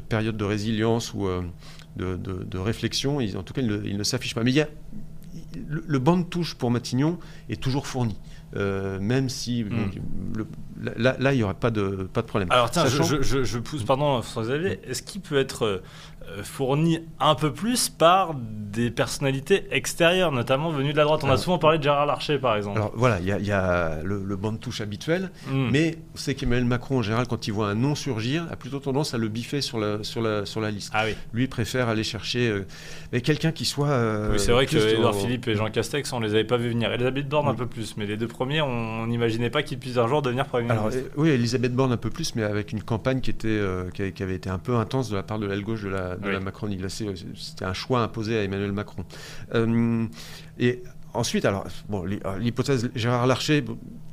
période 0.00 0.36
de 0.36 0.44
résilience 0.44 1.12
ou 1.12 1.28
de, 1.96 2.58
réflexion. 2.58 3.18
en 3.18 3.42
tout 3.42 3.54
cas, 3.54 3.62
il 3.62 3.96
ne, 3.96 4.02
s'affiche 4.04 4.34
pas. 4.34 4.44
Mais 4.44 4.52
il 4.52 4.56
y 4.56 4.60
a, 4.60 4.68
le, 5.66 5.98
banc 5.98 6.16
de 6.16 6.24
touche 6.24 6.54
pour 6.54 6.70
Matignon 6.70 7.18
est 7.48 7.60
toujours 7.60 7.86
fourni. 7.86 8.16
Euh, 8.56 8.98
même 9.00 9.28
si 9.28 9.64
hmm. 9.64 9.90
là, 10.96 11.32
il 11.32 11.36
n'y 11.36 11.42
aurait 11.42 11.54
pas 11.54 11.70
de, 11.70 12.08
pas 12.12 12.22
de 12.22 12.26
problème. 12.26 12.50
Alors 12.50 12.70
tiens, 12.70 12.86
je, 12.86 13.58
pousse, 13.58 13.84
pardon 13.84 14.22
François 14.22 14.42
Xavier, 14.44 14.80
est-ce 14.84 15.02
qu'il 15.02 15.20
peut 15.20 15.38
être 15.38 15.82
euh, 16.28 16.42
fourni 16.42 17.00
un 17.20 17.34
peu 17.34 17.52
plus 17.52 17.88
par 17.88 18.34
des 18.34 18.90
personnalités 18.90 19.66
extérieures, 19.70 20.32
notamment 20.32 20.70
venues 20.70 20.92
de 20.92 20.96
la 20.96 21.04
droite? 21.04 21.24
On 21.24 21.30
a 21.30 21.36
souvent 21.36 21.58
parlé 21.58 21.78
de 21.78 21.82
Gérard 21.82 22.06
Larcher, 22.06 22.38
par 22.38 22.56
exemple. 22.56 22.78
Alors 22.78 22.92
voilà, 22.94 23.18
il 23.20 23.26
y, 23.26 23.52
a, 23.52 24.02
le, 24.02 24.36
banc 24.36 24.52
de 24.52 24.58
touche 24.58 24.80
habituel, 24.80 25.30
hmm. 25.46 25.68
mais 25.70 25.98
on 26.14 26.18
sait 26.18 26.34
qu'Emmanuel 26.34 26.64
Macron, 26.64 26.98
en 26.98 27.02
général, 27.02 27.26
quand 27.26 27.46
il 27.46 27.52
voit 27.52 27.68
un 27.68 27.74
nom 27.74 27.94
surgir, 27.94 28.46
a 28.50 28.56
plutôt 28.56 28.78
tendance 28.78 29.14
à 29.14 29.18
le 29.18 29.28
biffer 29.28 29.60
sur 29.60 29.78
la, 29.78 30.02
sur 30.04 30.22
la, 30.22 30.46
sur 30.46 30.60
la 30.60 30.70
liste. 30.70 30.90
Ah 30.94 31.04
oui. 31.06 31.14
Lui 31.32 31.48
préfère 31.48 31.88
aller 31.88 32.04
chercher 32.04 32.48
euh, 32.48 33.20
quelqu'un 33.20 33.52
qui 33.52 33.64
soit. 33.64 33.88
Euh, 33.88 34.32
oui, 34.32 34.38
c'est 34.38 34.52
vrai 34.52 34.66
que 34.66 34.76
Edouard 34.76 35.14
Philippe 35.14 35.48
et 35.48 35.54
Jean 35.54 35.70
Castex, 35.70 36.12
on 36.12 36.20
les 36.20 36.30
avait 36.30 36.44
pas 36.44 36.56
vus 36.56 36.70
venir. 36.70 36.92
Elisabeth 36.92 37.28
Borne 37.28 37.48
un 37.48 37.54
peu 37.54 37.66
plus, 37.66 37.96
mais 37.96 38.06
les 38.06 38.16
deux 38.16 38.28
on 38.40 39.06
n'imaginait 39.06 39.50
pas 39.50 39.62
qu'ils 39.62 39.78
puissent 39.78 39.98
un 39.98 40.08
jour 40.08 40.22
devenir 40.22 40.46
Premier 40.46 40.68
ministre. 40.68 41.10
oui, 41.16 41.30
Elisabeth 41.30 41.74
Borne 41.74 41.92
un 41.92 41.96
peu 41.96 42.10
plus, 42.10 42.34
mais 42.34 42.42
avec 42.42 42.72
une 42.72 42.82
campagne 42.82 43.20
qui, 43.20 43.30
était, 43.30 43.60
qui, 43.94 44.22
avait 44.22 44.34
été 44.34 44.50
un 44.50 44.58
peu 44.58 44.76
intense 44.76 45.10
de 45.10 45.16
la 45.16 45.22
part 45.22 45.38
de 45.38 45.46
l'aile 45.46 45.62
gauche 45.62 45.82
de 45.82 45.88
la, 45.88 46.16
de 46.16 46.28
la 46.28 46.40
Macronie. 46.40 46.78
C'était 46.88 47.64
un 47.64 47.74
choix 47.74 48.00
imposé 48.00 48.38
à 48.38 48.42
Emmanuel 48.42 48.72
Macron. 48.72 49.04
Euh, 49.54 50.06
et 50.58 50.82
ensuite, 51.14 51.44
alors, 51.44 51.66
bon, 51.88 52.04
l'hypothèse 52.38 52.90
Gérard 52.94 53.26
Larcher, 53.26 53.64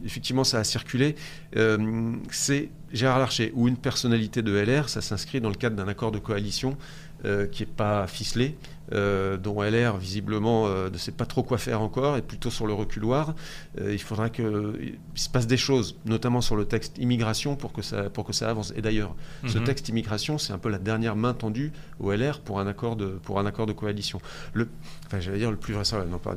effectivement, 0.05 0.43
ça 0.43 0.59
a 0.59 0.63
circulé. 0.63 1.15
Euh, 1.55 2.13
c'est 2.31 2.69
Gérard 2.91 3.19
Larcher 3.19 3.51
ou 3.55 3.67
une 3.67 3.77
personnalité 3.77 4.41
de 4.41 4.53
LR, 4.53 4.89
ça 4.89 5.01
s'inscrit 5.01 5.41
dans 5.41 5.49
le 5.49 5.55
cadre 5.55 5.75
d'un 5.75 5.87
accord 5.87 6.11
de 6.11 6.19
coalition 6.19 6.77
euh, 7.23 7.47
qui 7.47 7.63
n'est 7.63 7.71
pas 7.71 8.05
ficelé, 8.07 8.57
euh, 8.91 9.37
dont 9.37 9.63
LR 9.63 9.97
visiblement 9.97 10.67
euh, 10.67 10.89
ne 10.89 10.97
sait 10.97 11.13
pas 11.13 11.25
trop 11.25 11.43
quoi 11.43 11.57
faire 11.57 11.81
encore, 11.81 12.17
et 12.17 12.21
plutôt 12.21 12.49
sur 12.49 12.67
le 12.67 12.73
reculoir. 12.73 13.33
il 13.79 14.01
faudra 14.01 14.29
qu'il 14.29 14.97
se 15.15 15.29
passe 15.29 15.47
des 15.47 15.57
choses, 15.57 15.97
notamment 16.05 16.41
sur 16.41 16.55
le 16.55 16.65
texte 16.65 16.97
immigration, 16.97 17.55
pour 17.55 17.73
que 17.73 17.81
ça, 17.81 18.09
pour 18.09 18.25
que 18.25 18.33
ça 18.33 18.49
avance. 18.49 18.73
Et 18.75 18.81
d'ailleurs, 18.81 19.15
ce 19.47 19.57
mhm. 19.57 19.63
texte 19.63 19.89
immigration, 19.89 20.37
c'est 20.37 20.53
un 20.53 20.57
peu 20.57 20.69
la 20.69 20.77
dernière 20.77 21.15
main 21.15 21.33
tendue 21.33 21.71
au 21.99 22.11
LR 22.11 22.41
pour 22.41 22.59
un 22.59 22.67
accord 22.67 22.95
de, 22.95 23.07
pour 23.07 23.39
un 23.39 23.45
accord 23.45 23.65
de 23.65 23.73
coalition. 23.73 24.19
Le, 24.53 24.67
enfin, 25.07 25.19
j'allais 25.19 25.39
dire 25.39 25.51
le 25.51 25.57
plus 25.57 25.73
vraisemblable, 25.73 26.11
non 26.11 26.19
pas, 26.19 26.35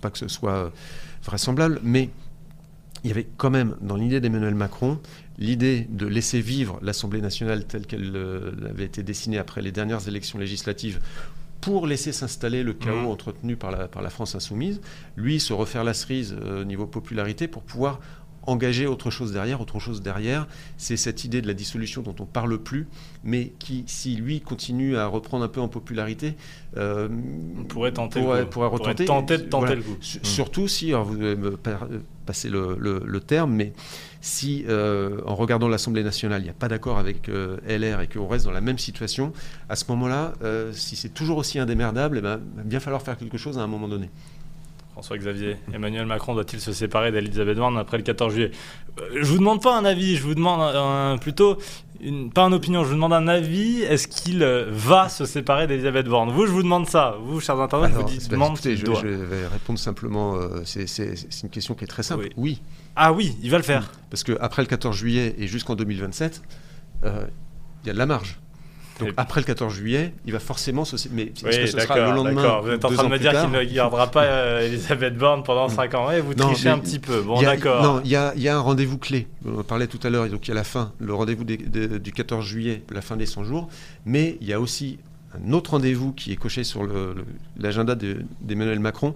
pas 0.00 0.10
que 0.10 0.18
ce 0.18 0.28
soit 0.28 0.72
vraisemblable, 1.22 1.80
mais 1.82 2.10
il 3.04 3.08
y 3.08 3.12
avait 3.12 3.26
quand 3.36 3.50
même 3.50 3.76
dans 3.80 3.96
l'idée 3.96 4.20
d'Emmanuel 4.20 4.54
Macron 4.54 4.98
l'idée 5.38 5.86
de 5.88 6.06
laisser 6.06 6.40
vivre 6.40 6.78
l'Assemblée 6.82 7.20
nationale 7.20 7.64
telle 7.64 7.86
qu'elle 7.86 8.12
euh, 8.14 8.52
avait 8.68 8.84
été 8.84 9.02
dessinée 9.02 9.38
après 9.38 9.62
les 9.62 9.72
dernières 9.72 10.06
élections 10.06 10.38
législatives 10.38 11.00
pour 11.60 11.86
laisser 11.86 12.12
s'installer 12.12 12.62
le 12.62 12.72
chaos 12.72 13.00
Mhm. 13.00 13.06
entretenu 13.06 13.56
par 13.56 13.70
la, 13.70 13.86
par 13.86 14.00
la 14.02 14.08
France 14.10 14.34
insoumise, 14.34 14.80
lui 15.16 15.40
se 15.40 15.52
refaire 15.52 15.84
la 15.84 15.92
cerise 15.94 16.34
euh, 16.40 16.64
niveau 16.64 16.86
popularité 16.86 17.48
pour 17.48 17.62
pouvoir 17.62 18.00
engager 18.50 18.86
autre 18.86 19.10
chose 19.10 19.32
derrière. 19.32 19.60
Autre 19.60 19.78
chose 19.78 20.02
derrière, 20.02 20.46
c'est 20.76 20.96
cette 20.96 21.24
idée 21.24 21.40
de 21.40 21.46
la 21.46 21.54
dissolution 21.54 22.02
dont 22.02 22.14
on 22.20 22.26
parle 22.26 22.58
plus, 22.58 22.86
mais 23.24 23.52
qui, 23.58 23.84
si 23.86 24.16
lui 24.16 24.40
continue 24.40 24.96
à 24.96 25.06
reprendre 25.06 25.44
un 25.44 25.48
peu 25.48 25.60
en 25.60 25.68
popularité, 25.68 26.34
euh, 26.76 27.08
On 27.58 27.64
pourrait 27.64 27.92
tenter 27.92 28.20
pourrait, 28.20 28.40
le 28.40 28.44
coup. 28.46 28.50
pourrait 28.50 28.66
On 28.66 28.70
pourrait 28.70 28.82
retenter. 28.90 29.04
tenter 29.06 29.38
de 29.38 29.42
tenter 29.44 29.66
Voilà. 29.66 29.74
le 29.76 29.82
coup. 29.82 29.96
Su- 30.00 30.18
Mm. 30.18 30.24
Surtout 30.24 30.68
si, 30.68 30.88
alors 30.90 31.04
vous 31.04 31.14
me 31.18 31.58
euh, 31.66 32.00
passer 32.26 32.48
le, 32.48 32.76
le- 32.78 33.02
le 33.04 33.20
terme, 33.20 33.52
mais 33.52 33.72
si 34.20 34.64
euh, 34.68 35.20
en 35.26 35.34
regardant 35.34 35.68
l'Assemblée 35.68 36.02
nationale, 36.04 36.42
il 36.42 36.44
n'y 36.44 36.50
a 36.50 36.54
pas 36.54 36.68
d'accord 36.68 36.98
avec 36.98 37.28
euh, 37.28 37.56
LR 37.66 38.00
et 38.02 38.06
qu'on 38.08 38.28
reste 38.28 38.44
dans 38.44 38.50
la 38.52 38.60
même 38.60 38.78
situation, 38.78 39.32
à 39.68 39.76
ce 39.76 39.84
moment-là, 39.88 40.34
si 40.72 40.96
c'est 40.96 41.08
toujours 41.08 41.38
aussi 41.38 41.58
indémerdable, 41.58 42.18
eh 42.18 42.20
ben, 42.20 42.40
il 42.54 42.56
va 42.58 42.62
bien 42.64 42.80
falloir 42.80 43.02
faire 43.02 43.16
quelque 43.16 43.38
chose 43.38 43.58
à 43.58 43.62
un 43.62 43.66
moment 43.66 43.88
donné. 43.88 44.10
François-Xavier, 45.00 45.56
Emmanuel 45.72 46.04
Macron 46.04 46.34
doit-il 46.34 46.60
se 46.60 46.72
séparer 46.74 47.10
d'Elisabeth 47.10 47.56
Borne 47.56 47.78
après 47.78 47.96
le 47.96 48.02
14 48.02 48.34
juillet? 48.34 48.50
Euh, 49.00 49.04
Je 49.22 49.24
vous 49.24 49.38
demande 49.38 49.62
pas 49.62 49.74
un 49.74 49.86
avis, 49.86 50.16
je 50.16 50.22
vous 50.22 50.34
demande 50.34 50.60
un- 50.60 51.16
plutôt, 51.16 51.56
une, 52.02 52.30
pas 52.30 52.42
une 52.42 52.52
opinion, 52.52 52.82
je 52.84 52.88
vous 52.88 52.94
demande 52.96 53.14
un 53.14 53.26
avis. 53.26 53.80
Est-ce 53.80 54.06
qu'il 54.08 54.42
euh, 54.42 54.66
va 54.68 55.08
se 55.08 55.24
séparer 55.24 55.66
d'Elisabeth 55.66 56.06
Borne? 56.06 56.30
Vous, 56.30 56.44
je 56.44 56.50
vous 56.52 56.62
demande 56.62 56.86
ça. 56.86 57.16
Vous, 57.24 57.40
chers 57.40 57.58
internautes, 57.58 57.92
Alors, 57.94 58.08
vous 58.08 58.14
bah, 58.14 58.22
demande 58.28 58.52
écoutez, 58.52 58.76
je, 58.76 58.84
vais 59.06 59.46
répondre 59.46 59.78
simplement, 59.78 60.34
euh, 60.36 60.60
c'est- 60.66 60.84
une 61.42 61.48
question 61.48 61.74
qui 61.74 61.84
est 61.84 61.88
très 61.88 62.02
simple. 62.02 62.24
Oui. 62.24 62.32
Oui, 62.36 62.62
Ah 62.94 63.14
oui, 63.14 63.34
il 63.42 63.50
va 63.50 63.56
le 63.56 63.62
faire. 63.62 63.90
parce 64.10 64.22
qu'après 64.22 64.60
le 64.60 64.68
14 64.68 64.94
juillet 64.94 65.34
et 65.38 65.46
jusqu'en 65.46 65.76
2027, 65.76 66.42
euh, 67.04 67.24
il 67.84 67.86
y 67.86 67.90
a 67.90 67.94
de 67.94 67.98
la 67.98 68.04
marge. 68.06 68.38
Donc 69.00 69.14
après 69.16 69.40
le 69.40 69.46
14 69.46 69.72
juillet, 69.74 70.14
il 70.26 70.32
va 70.32 70.38
forcément 70.38 70.84
se... 70.84 70.96
Mais 71.10 71.22
est-ce 71.24 71.44
Oui, 71.44 71.50
que 71.50 71.66
ce 71.66 71.78
sera 71.80 71.96
le 71.98 72.14
lendemain. 72.16 72.60
Vous 72.62 72.70
êtes 72.70 72.84
en 72.84 72.90
train 72.90 73.04
de 73.04 73.08
me 73.08 73.18
dire 73.18 73.32
qu'il 73.32 73.50
ne 73.50 73.64
gardera 73.64 74.10
pas 74.10 74.24
euh, 74.24 74.66
Elisabeth 74.66 75.16
Borne 75.16 75.42
pendant 75.42 75.68
5 75.68 75.94
ans. 75.94 76.08
Vous 76.24 76.34
Non, 76.34 76.46
trichez 76.46 76.64
mais 76.66 76.70
un 76.70 76.78
petit 76.78 76.98
peu. 76.98 77.20
Bon, 77.22 77.40
d'accord. 77.42 77.82
Non, 77.82 78.00
il 78.04 78.10
y 78.10 78.16
a, 78.16 78.32
il 78.36 78.42
y 78.42 78.48
a 78.48 78.56
un 78.56 78.60
rendez-vous 78.60 78.98
clé. 78.98 79.26
On 79.44 79.58
en 79.60 79.62
parlait 79.64 79.86
tout 79.86 80.00
à 80.02 80.10
l'heure, 80.10 80.28
donc 80.28 80.46
il 80.46 80.50
y 80.50 80.52
a 80.52 80.54
la 80.54 80.64
fin, 80.64 80.92
le 80.98 81.12
rendez-vous 81.14 81.44
du 81.44 82.12
14 82.12 82.44
juillet, 82.44 82.82
la 82.92 83.00
fin 83.02 83.16
des 83.16 83.26
100 83.26 83.44
jours. 83.44 83.68
Mais 84.04 84.36
il 84.40 84.46
y 84.48 84.52
a 84.52 84.60
aussi 84.60 84.98
un 85.34 85.52
autre 85.52 85.70
rendez-vous 85.72 86.12
qui 86.12 86.32
est 86.32 86.36
coché 86.36 86.64
sur 86.64 86.86
l'agenda 87.58 87.94
de- 87.94 88.24
d'Emmanuel 88.40 88.80
Macron. 88.80 89.14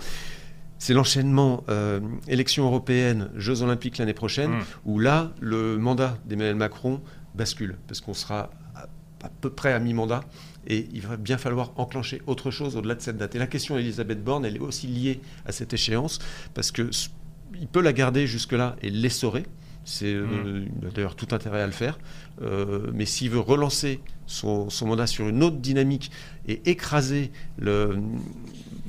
C'est 0.79 0.93
l'enchaînement 0.93 1.65
euh, 1.71 2.01
élections 2.29 2.67
européennes, 2.67 3.31
Jeux 3.37 3.63
olympiques 3.63 3.99
l'année 3.99 4.13
prochaine, 4.13 4.51
Mm. 4.51 4.63
où 4.85 4.99
là, 4.99 5.31
le 5.41 5.79
mandat 5.79 6.19
d'Emmanuel 6.27 6.57
Macron 6.57 7.01
bascule, 7.35 7.77
parce 7.89 8.01
qu'on 8.01 8.13
sera 8.15 8.51
à, 9.25 9.31
peu 9.41 9.51
près 9.51 9.73
à 9.73 9.79
mi-mandat. 9.79 10.23
Et 10.67 10.89
il 10.93 11.03
va 11.03 11.17
bien 11.17 11.37
falloir 11.37 11.73
enclencher 11.77 12.23
autre 12.27 12.51
chose 12.51 12.77
au-delà 12.77 12.95
de 12.95 13.03
cette 13.03 13.19
date. 13.19 13.35
Et 13.35 13.39
la 13.39 13.47
question 13.47 13.77
d'Elisabeth 13.77 14.23
Borne, 14.23 14.45
elle 14.45 14.57
est 14.57 14.61
aussi 14.61 14.87
liée 14.87 15.21
à 15.45 15.53
cette 15.53 15.73
échéance, 15.73 16.19
parce 16.55 16.71
que 16.71 16.91
il 17.61 17.69
peut 17.69 17.83
la 17.83 17.93
garder 17.93 18.27
jusque-là 18.27 18.77
et 18.83 18.91
l'essorer. 18.91 19.45
C'est 19.85 20.13
euh, 20.13 20.25
Mm. 20.25 20.69
il 20.81 20.89
a 20.89 20.91
d'ailleurs 20.91 21.15
tout 21.15 21.29
intérêt 21.33 21.61
à 21.61 21.67
le 21.67 21.73
faire. 21.73 21.99
Euh, 22.43 22.91
mais 22.93 23.05
s'il 23.05 23.31
veut 23.31 23.41
relancer 23.41 24.01
son, 24.27 24.71
son 24.71 24.87
mandat 24.87 25.07
sur 25.07 25.29
une 25.29 25.43
autre 25.43 25.57
dynamique 25.57 26.11
et 26.49 26.63
écraser 26.71 27.31
le, 27.59 27.99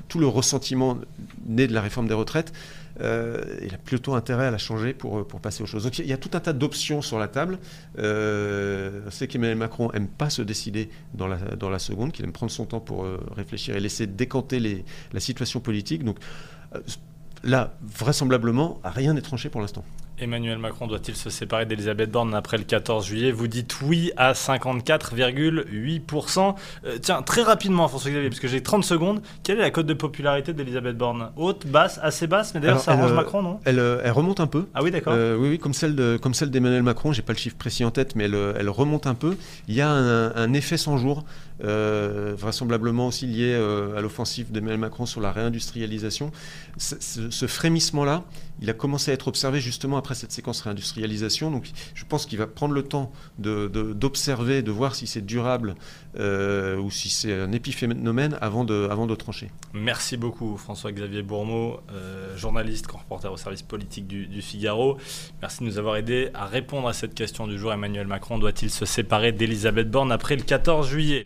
tout 0.07 0.19
le 0.19 0.27
ressentiment 0.27 0.97
né 1.45 1.67
de 1.67 1.73
la 1.73 1.81
réforme 1.81 2.07
des 2.07 2.13
retraites, 2.13 2.53
euh, 3.01 3.43
il 3.61 3.73
a 3.73 3.77
plutôt 3.77 4.13
intérêt 4.15 4.45
à 4.47 4.51
la 4.51 4.57
changer 4.57 4.93
pour, 4.93 5.27
pour 5.27 5.39
passer 5.41 5.63
aux 5.63 5.65
choses. 5.65 5.83
Donc 5.83 5.99
il 5.99 6.05
y 6.07 6.13
a- 6.13 6.17
tout 6.17 6.31
un 6.33 6.39
tas 6.39 6.53
d'options 6.53 7.01
sur 7.01 7.19
la 7.19 7.27
table. 7.27 7.59
Euh, 7.99 9.09
sait 9.11 9.27
qu'Emmanuel 9.27 9.57
Macron 9.57 9.91
aime 9.91 10.07
pas 10.07 10.29
se 10.29 10.41
décider 10.41 10.89
dans 11.13 11.27
la, 11.27 11.37
dans 11.37 11.69
la 11.69 11.79
seconde, 11.79 12.11
qu'il 12.11 12.25
aime 12.25 12.31
prendre 12.31 12.51
son 12.51 12.65
temps 12.65 12.79
pour 12.79 13.03
euh, 13.05 13.19
réfléchir 13.35 13.75
et 13.75 13.79
laisser 13.79 14.07
décanter 14.07 14.59
les, 14.59 14.85
la 15.13 15.19
situation 15.19 15.59
politique. 15.59 16.03
Donc 16.03 16.17
euh, 16.75 16.79
là, 17.43 17.75
vraisemblablement, 17.81 18.79
rien 18.83 19.13
n'est 19.13 19.21
tranché 19.21 19.49
pour 19.49 19.61
l'instant. 19.61 19.83
Emmanuel 20.17 20.57
Macron 20.57 20.87
doit-il 20.87 21.13
se 21.15 21.29
séparer 21.29 21.65
d'Elisabeth 21.65 22.09
Borne 22.09 22.33
après 22.33 22.57
le 22.57 22.63
14 22.63 23.05
juillet? 23.05 23.33
Vous 23.33 23.47
dites 23.47 23.81
oui 23.81 24.13
à 24.15 24.31
54,8%. 24.31 26.55
Euh, 26.85 26.97
tiens, 27.01 27.21
très 27.21 27.41
rapidement, 27.41 27.89
François-Xavier, 27.89 28.29
parce 28.29 28.39
que 28.39 28.47
j'ai 28.47 28.63
30 28.63 28.85
secondes. 28.85 29.21
Quelle 29.43 29.57
est 29.57 29.63
la 29.63 29.71
cote 29.71 29.87
de 29.87 29.93
popularité 29.93 30.53
d'Elisabeth 30.53 30.97
Borne? 30.97 31.31
Haute, 31.35 31.67
basse, 31.67 31.99
assez 32.01 32.27
basse 32.27 32.53
Mais 32.53 32.61
d'ailleurs, 32.61 32.79
ça 32.79 32.93
arrange 32.93 33.11
euh, 33.11 33.15
Macron, 33.15 33.41
non? 33.41 33.59
Elle, 33.65 33.79
euh, 33.79 33.99
elle 34.05 34.11
remonte 34.11 34.39
un 34.39 34.47
peu. 34.47 34.67
Ah 34.73 34.83
oui, 34.83 34.91
d'accord. 34.91 35.11
Euh, 35.15 35.35
oui, 35.35 35.49
oui, 35.49 35.59
comme 35.59 35.73
celle 35.73 35.95
de, 35.95 36.17
comme 36.21 36.33
celle 36.33 36.49
d'Emmanuel 36.49 36.83
Macron. 36.83 37.11
J'ai 37.11 37.21
pas 37.21 37.33
le 37.33 37.37
chiffre 37.37 37.57
précis 37.57 37.83
en 37.83 37.91
tête, 37.91 38.15
mais 38.15 38.23
elle, 38.25 38.37
elle 38.57 38.69
remonte 38.69 39.07
un 39.07 39.15
peu. 39.15 39.35
Il 39.67 39.75
y 39.75 39.81
a 39.81 39.89
un, 39.89 40.33
un 40.33 40.53
effet 40.53 40.77
100 40.77 40.97
jours, 40.97 41.25
vraisemblablement 41.59 43.07
aussi 43.07 43.27
lié 43.27 43.53
à 43.53 43.99
l'offensive 43.99 44.49
d'Emmanuel 44.51 44.79
Macron 44.79 45.05
sur 45.05 45.19
la 45.19 45.33
réindustrialisation. 45.33 46.31
Ce 46.77 47.47
frémissement-là, 47.47 48.23
il 48.65 48.69
a 48.71 48.73
commencé 48.73 49.11
à 49.11 49.13
être 49.13 49.27
observé 49.27 49.59
justement 49.59 49.97
après 49.97 50.15
cette 50.15 50.31
séquence 50.31 50.61
réindustrialisation. 50.61 51.51
Donc, 51.51 51.69
je 51.93 52.03
pense 52.03 52.25
qu'il 52.25 52.39
va 52.39 52.47
prendre 52.47 52.73
le 52.73 52.81
temps 52.81 53.11
d'observer, 53.37 54.63
de, 54.63 54.71
voir 54.71 54.95
si 54.95 55.05
c'est 55.05 55.21
durable 55.21 55.75
euh, 56.19 56.75
ou 56.77 56.89
si 56.89 57.09
c'est 57.09 57.31
un 57.31 57.51
épiphénomène 57.51 58.39
avant 58.41 58.63
de, 58.63 59.15
trancher. 59.15 59.51
Merci 59.73 60.17
beaucoup, 60.17 60.57
François-Xavier 60.57 61.21
Bourmeau, 61.21 61.79
euh, 61.91 62.35
journaliste, 62.35 62.87
reporter 62.91 63.31
au 63.31 63.37
service 63.37 63.61
politique 63.61 64.07
du, 64.07 64.41
Figaro. 64.41 64.97
Merci 65.41 65.59
de 65.59 65.65
nous 65.65 65.77
avoir 65.77 65.97
aidé 65.97 66.29
à 66.33 66.45
répondre 66.45 66.87
à 66.87 66.93
cette 66.93 67.13
question 67.13 67.45
du 67.45 67.59
jour. 67.59 67.71
Emmanuel 67.71 68.07
Macron 68.07 68.39
doit-il 68.39 68.71
se 68.71 68.85
séparer 68.85 69.31
d'Elisabeth 69.31 69.91
Borne 69.91 70.11
après 70.11 70.35
le 70.35 70.41
14 70.41 70.89
juillet? 70.89 71.13